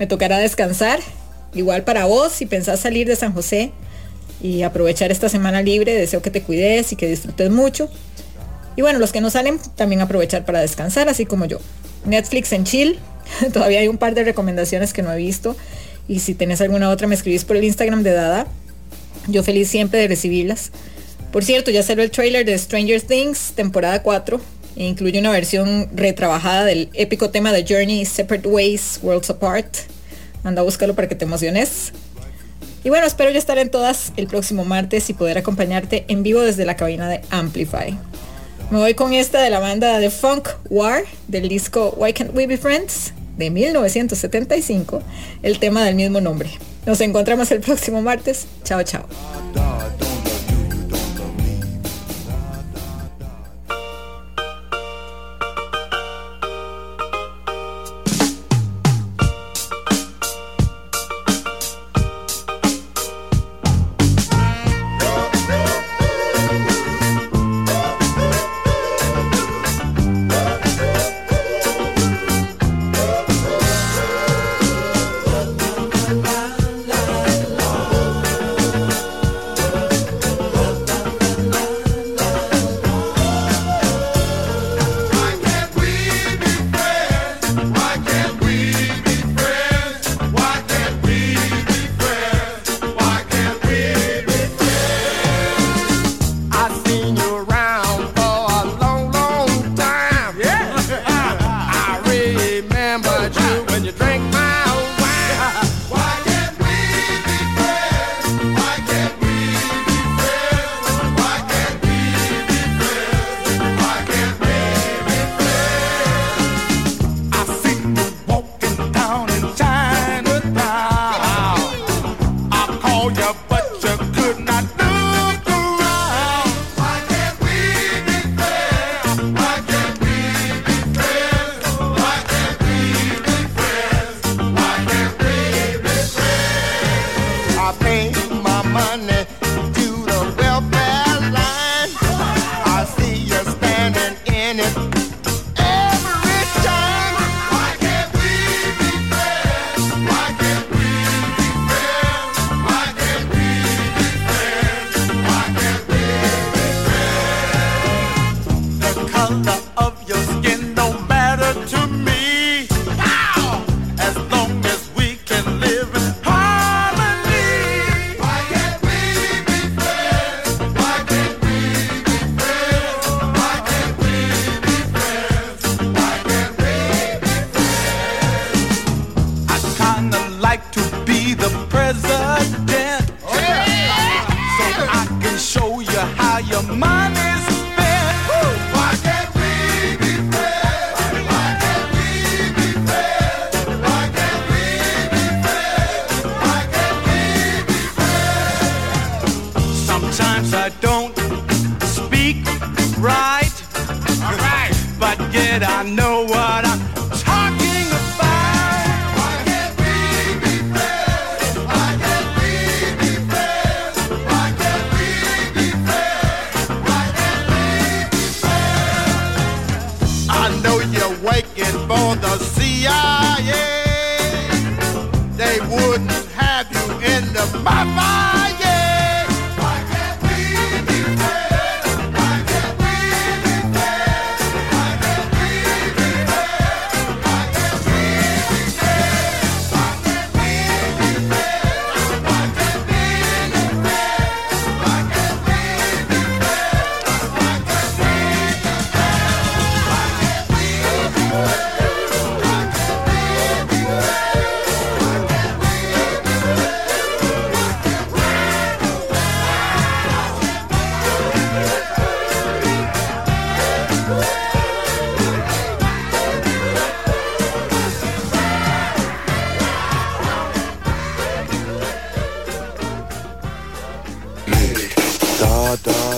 Me 0.00 0.08
tocará 0.08 0.38
descansar. 0.38 0.98
Igual 1.54 1.84
para 1.84 2.06
vos, 2.06 2.32
si 2.32 2.46
pensás 2.46 2.80
salir 2.80 3.06
de 3.06 3.16
San 3.16 3.32
José 3.32 3.72
y 4.42 4.62
aprovechar 4.62 5.12
esta 5.12 5.28
semana 5.28 5.62
libre, 5.62 5.94
deseo 5.94 6.22
que 6.22 6.30
te 6.30 6.42
cuides 6.42 6.92
y 6.92 6.96
que 6.96 7.06
disfrutes 7.06 7.50
mucho. 7.50 7.90
Y 8.76 8.82
bueno, 8.82 8.98
los 8.98 9.12
que 9.12 9.20
no 9.20 9.30
salen, 9.30 9.58
también 9.76 10.00
aprovechar 10.00 10.44
para 10.44 10.60
descansar, 10.60 11.08
así 11.08 11.26
como 11.26 11.44
yo. 11.44 11.58
Netflix 12.06 12.52
en 12.52 12.64
chill. 12.64 12.98
Todavía 13.52 13.80
hay 13.80 13.88
un 13.88 13.98
par 13.98 14.14
de 14.14 14.24
recomendaciones 14.24 14.92
que 14.92 15.02
no 15.02 15.12
he 15.12 15.16
visto. 15.16 15.56
Y 16.08 16.20
si 16.20 16.34
tenés 16.34 16.60
alguna 16.60 16.90
otra, 16.90 17.06
me 17.06 17.14
escribís 17.14 17.44
por 17.44 17.56
el 17.56 17.64
Instagram 17.64 18.02
de 18.02 18.12
Dada. 18.12 18.46
Yo 19.28 19.42
feliz 19.42 19.68
siempre 19.68 20.00
de 20.00 20.08
recibirlas. 20.08 20.72
Por 21.30 21.44
cierto, 21.44 21.70
ya 21.70 21.82
salió 21.82 22.02
el 22.02 22.10
trailer 22.10 22.44
de 22.44 22.56
Stranger 22.58 23.00
Things, 23.00 23.52
temporada 23.54 24.02
4. 24.02 24.40
E 24.76 24.84
incluye 24.84 25.18
una 25.18 25.30
versión 25.30 25.88
retrabajada 25.94 26.64
del 26.64 26.88
épico 26.94 27.30
tema 27.30 27.52
de 27.52 27.64
Journey, 27.68 28.04
Separate 28.06 28.48
Ways, 28.48 29.00
Worlds 29.02 29.30
Apart. 29.30 29.91
Anda 30.44 30.62
a 30.62 30.64
búscalo 30.64 30.94
para 30.94 31.08
que 31.08 31.14
te 31.14 31.24
emociones. 31.24 31.92
Y 32.84 32.88
bueno, 32.88 33.06
espero 33.06 33.30
ya 33.30 33.38
estar 33.38 33.58
en 33.58 33.70
todas 33.70 34.12
el 34.16 34.26
próximo 34.26 34.64
martes 34.64 35.08
y 35.08 35.14
poder 35.14 35.38
acompañarte 35.38 36.04
en 36.08 36.22
vivo 36.22 36.40
desde 36.40 36.64
la 36.64 36.76
cabina 36.76 37.08
de 37.08 37.20
Amplify. 37.30 37.96
Me 38.70 38.78
voy 38.78 38.94
con 38.94 39.12
esta 39.12 39.40
de 39.40 39.50
la 39.50 39.60
banda 39.60 39.98
de 39.98 40.10
Funk 40.10 40.48
War 40.70 41.04
del 41.28 41.48
disco 41.48 41.94
Why 41.96 42.12
Can't 42.12 42.34
We 42.34 42.46
Be 42.46 42.56
Friends 42.56 43.12
de 43.36 43.50
1975, 43.50 45.02
el 45.42 45.58
tema 45.58 45.84
del 45.84 45.94
mismo 45.94 46.20
nombre. 46.20 46.50
Nos 46.86 47.00
encontramos 47.00 47.50
el 47.52 47.60
próximo 47.60 48.02
martes. 48.02 48.46
Chao, 48.64 48.82
chao. 48.82 49.06